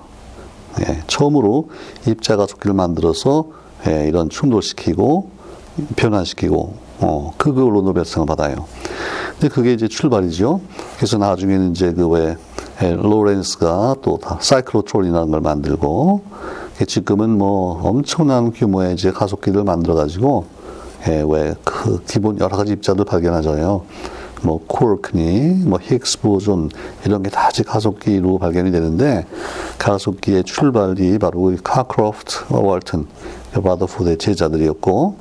[0.82, 1.70] 예, 처음으로
[2.08, 3.46] 입자 가속기를 만들어서
[3.88, 5.30] 예, 이런 충돌시키고
[5.96, 8.66] 변환시키고 어, 그걸로 노벨상을 받아요.
[9.32, 10.60] 근데 그게 이제 출발이죠.
[10.98, 12.38] 그래서 나중에는 이제 그왜
[12.82, 16.22] 예, 로렌스가 또 사이클로트론이라는 걸 만들고
[16.88, 20.46] 지금은 뭐 엄청난 규모의 이제 가속기를 만들어 가지고
[21.08, 23.86] 예, 왜 그 기본 여러 가지 입자들 발견하잖아요.
[24.42, 26.70] 뭐 코르크니, 뭐 히그스 보존
[27.06, 29.26] 이런 게다 가속기로 발견이 되는데
[29.78, 33.08] 가속기의 출발이 바로 카크로프트, 월튼,
[33.54, 35.16] 바더포드의 제자들이었고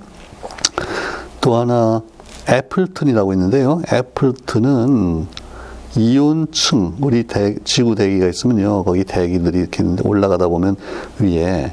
[1.40, 2.02] 또 하나
[2.48, 3.80] 애플튼이라고 있는데요.
[3.92, 5.28] 애플튼은
[5.96, 10.76] 이온층 우리 대, 지구 대기가 있으면요 거기 대기들이 이렇게 올라가다 보면
[11.18, 11.72] 위에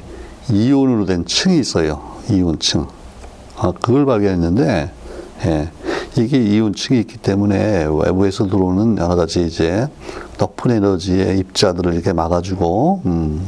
[0.50, 2.86] 이온으로 된 층이 있어요 이온층
[3.58, 4.90] 아, 그걸 발견했는데
[5.46, 5.70] 예,
[6.16, 9.86] 이게 이온층이 있기 때문에 외부에서 들어오는 여러 가지 이제
[10.38, 13.46] 높은 에너지의 입자들을 이렇게 막아주고 음,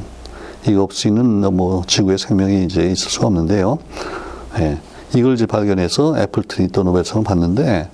[0.66, 3.78] 이거 없이는 뭐 지구의 생명이 이제 있을 수가 없는데요.
[4.58, 4.78] 예,
[5.14, 7.88] 이걸 이제 발견해서 애플튼이 또 노벨상을 받는데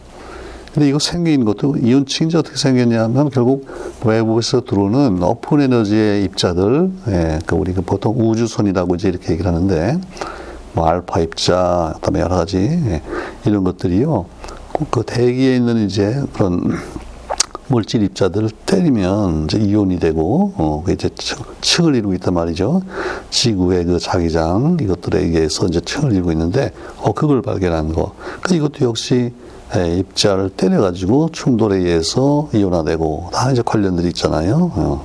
[0.73, 3.69] 근데 이거 생긴 것도 이온층이 어떻게 생겼냐면 결국
[4.05, 10.01] 외부에서 들어오는 높은 에너지의 입자들, 예, 그 우리 그 보통 우주선이라고 이제 이렇게 얘기를 하는데
[10.75, 13.03] 뭐 알파 입자, 그다음에 여러 가지 예,
[13.47, 14.27] 이런 것들이요.
[14.91, 16.61] 그 대기에 있는 이제 그런
[17.68, 21.09] 물질 입자들을 때리면 이제 이온이 되고 어, 이제
[21.61, 22.83] 층을 이루고 있단 말이죠.
[23.31, 28.12] 지구의 그 자기장 이것들에 의해서 이제 층을 이루고 있는데 어 그걸 발견한 거.
[28.43, 29.33] 그 이것도 역시
[29.77, 34.72] 예, 입자를 때려가지고 충돌에 의해서 이온화되고 다 이제 관련들이 있잖아요.
[34.75, 35.05] 어.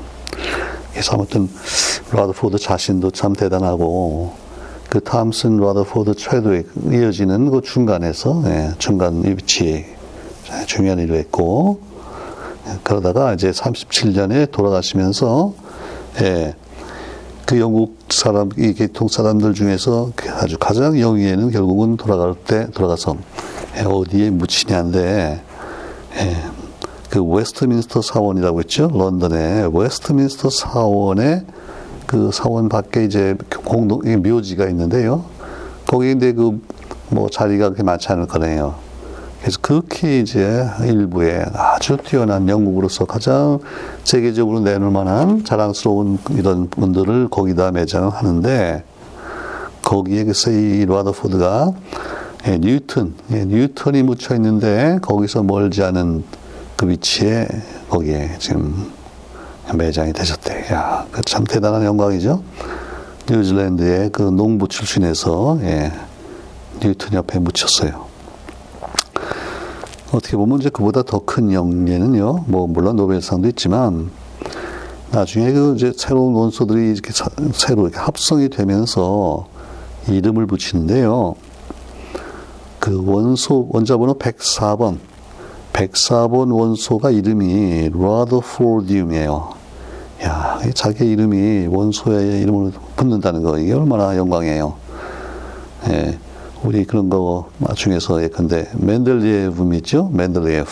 [0.91, 1.47] 그래서 아무튼
[2.11, 4.33] 라더포드 자신도 참 대단하고
[4.89, 9.85] 그 탐슨 라더포드 채드윅 이어지는 그 중간에서 예, 중간 위치에
[10.65, 11.79] 중요한 일을 했고
[12.83, 15.53] 그러다가 이제 37년에 돌아가시면서
[16.21, 16.55] 예,
[17.45, 23.15] 그 영국 사람 이 계통 사람들 중에서 아주 가장 영예는 결국은 돌아갈 때 돌아가서
[23.77, 25.41] 예, 어디에 묻히냐인데
[26.17, 26.37] 예,
[27.11, 28.89] 그 웨스트민스터 사원이라고 했죠?
[28.91, 31.45] 런던의 웨스트민스터 사원에
[32.09, 35.25] 그 사원 밖에 이제 공동 묘지가 있는데요.
[35.85, 38.73] 거기 근데 그뭐 자리가 그렇게 많지 않을 거네요.
[39.39, 43.59] 그래서 그렇게 이제 일부에 아주 뛰어난 영국으로서 가장
[44.05, 48.83] 세계적으로 내놓을 만한 자랑스러운 이런 분들을 거기다 매장을 하는데
[49.83, 51.73] 거기에 그래서 이 라더포드가
[52.47, 56.23] 예, 뉴턴, 예, 뉴턴이 묻혀 있는데 거기서 멀지 않은
[56.75, 57.47] 그 위치에
[57.87, 58.97] 거기에 지금
[59.77, 60.67] 매장이 되셨대.
[60.71, 62.41] 야, 그 참 대단한 영광이죠.
[63.29, 65.91] 뉴질랜드의 그 농부 출신에서 예,
[66.81, 68.07] 뉴턴 옆에 묻혔어요.
[70.11, 72.45] 어떻게 보면 이제 그보다 더 큰 영예는요.
[72.47, 74.09] 뭐 물론 노벨상도 있지만
[75.11, 77.11] 나중에 그 이제 새로운 원소들이 이렇게
[77.53, 79.47] 새로 이렇게 합성이 되면서
[80.07, 81.35] 이름을 붙이는데요.
[82.79, 84.97] 그 원소 원자 번호 104번
[85.73, 89.58] 104번 원소가 이름이 라더포디움이에요.
[90.23, 94.73] 야, 자기 이름이 원소의 이름으로 붙는다는 거, 이게 얼마나 영광이에요.
[95.89, 96.17] 예,
[96.63, 100.09] 우리 그런 거 중에서 예컨대 맨델리에프 있죠?
[100.13, 100.69] 맨델리에프.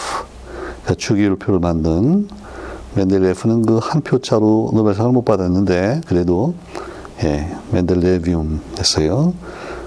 [0.84, 2.28] 그러니까 주기율표를 만든
[2.96, 6.54] 멘델레프는 그 한 표차로 노벨상을 못 받았는데 그래도
[7.24, 9.34] 예, 멘델레비움 했어요.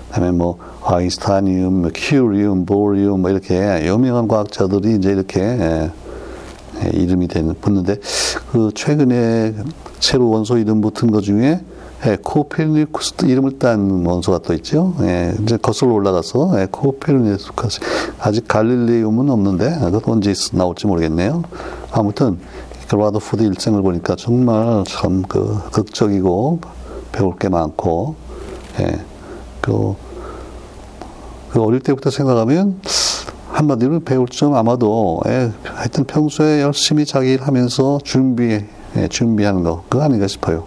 [0.08, 5.90] 그 다음에 뭐 아인슈타니움, 뭐 큐리움, 보리움 뭐 이렇게 유명한 과학자들이 이제 이렇게 예, 예,
[6.94, 7.96] 이름이 되는 붙는데
[8.52, 9.54] 그 최근에
[10.00, 11.60] 새로 원소 이름 붙은 것 중에
[12.06, 14.94] 예, 코페르니쿠스 이름을 딴 원소가 또 있죠.
[15.02, 17.80] 예, 이제 거슬러 올라가서 예, 코페르니쿠스
[18.18, 21.42] 아직 갈릴레움은 없는데 그것 언제 나올지 모르겠네요.
[21.92, 22.38] 아무튼
[22.88, 26.60] 그 라더푸드 일생을 보니까 정말 참 그 극적이고
[27.12, 28.14] 배울 게 많고
[28.80, 28.98] 예,
[29.60, 29.94] 그,
[31.50, 32.80] 그 어릴 때부터 생각하면
[33.61, 38.64] 한마디로 배울 점 아마도 예, 하여튼 평소에 열심히 자기 일 하면서 준비
[38.96, 40.64] 예, 준비하는 거 그거 아닌가 싶어요.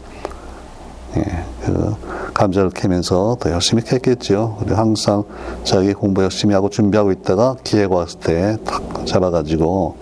[1.17, 1.23] 예,
[1.65, 1.95] 그
[2.33, 4.57] 감자를 캐면서 더 열심히 캤겠죠.
[4.59, 5.23] 그리고 항상
[5.63, 9.97] 자기 공부 열심히 하고 준비하고 있다가 기회가 왔을 때 탁 잡아가지고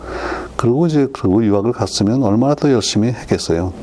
[0.58, 3.74] 그리고 이제 그리고 유학을 갔으면 얼마나 더 열심히 했겠어요.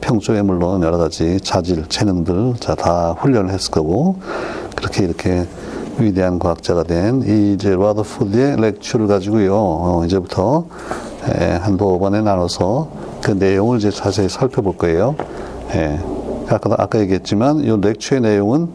[0.00, 4.16] 평소에 물론 여러 가지 자질, 재능들 다 훈련을 했을 거고
[4.74, 5.46] 그렇게 이렇게
[5.98, 9.54] 위대한 과학자가 된이 이제 라더푸드의 렉처를 가지고요.
[9.54, 10.66] 어, 이제부터
[11.28, 12.88] 에, 한두 번에 나눠서
[13.22, 15.16] 그 내용을 이제 자세히 살펴볼 거예요.
[15.74, 15.98] 예.
[16.48, 18.68] 아까 아까 얘기했지만 이 렉처의 내용은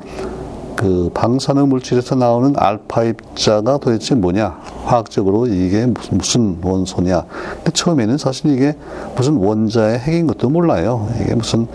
[0.82, 4.58] 그 방사능 물질에서 나오는 알파 입자가 도대체 뭐냐?
[4.84, 7.24] 화학적으로 이게 무슨, 원소냐?
[7.58, 8.76] 근데 처음에는 사실 이게
[9.16, 11.08] 무슨 원자의 핵인 것도 몰라요.
[11.22, 11.68] 이게 무슨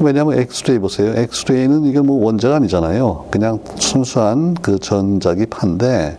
[0.00, 1.12] 왜냐하면 엑스레이 보세요.
[1.14, 3.26] 엑스레이는 이게 뭐 원자가 아니잖아요.
[3.30, 6.16] 그냥 순수한 그 전자기 판데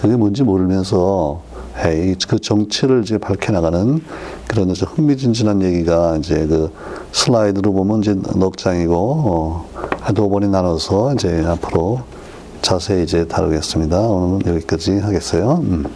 [0.00, 1.40] 그게 뭔지 모르면서
[1.84, 4.02] 에이, 그 정체를 이제 밝혀나가는
[4.48, 6.72] 그런 흥미진진한 얘기가 이제 그
[7.16, 9.68] 슬라이드로 보면 이제 넉 장이고, 어,
[10.14, 12.02] 두 번이 나눠서 이제 앞으로
[12.60, 13.98] 자세히 이제 다루겠습니다.
[13.98, 15.62] 오늘은 여기까지 하겠어요.
[15.64, 15.86] 음.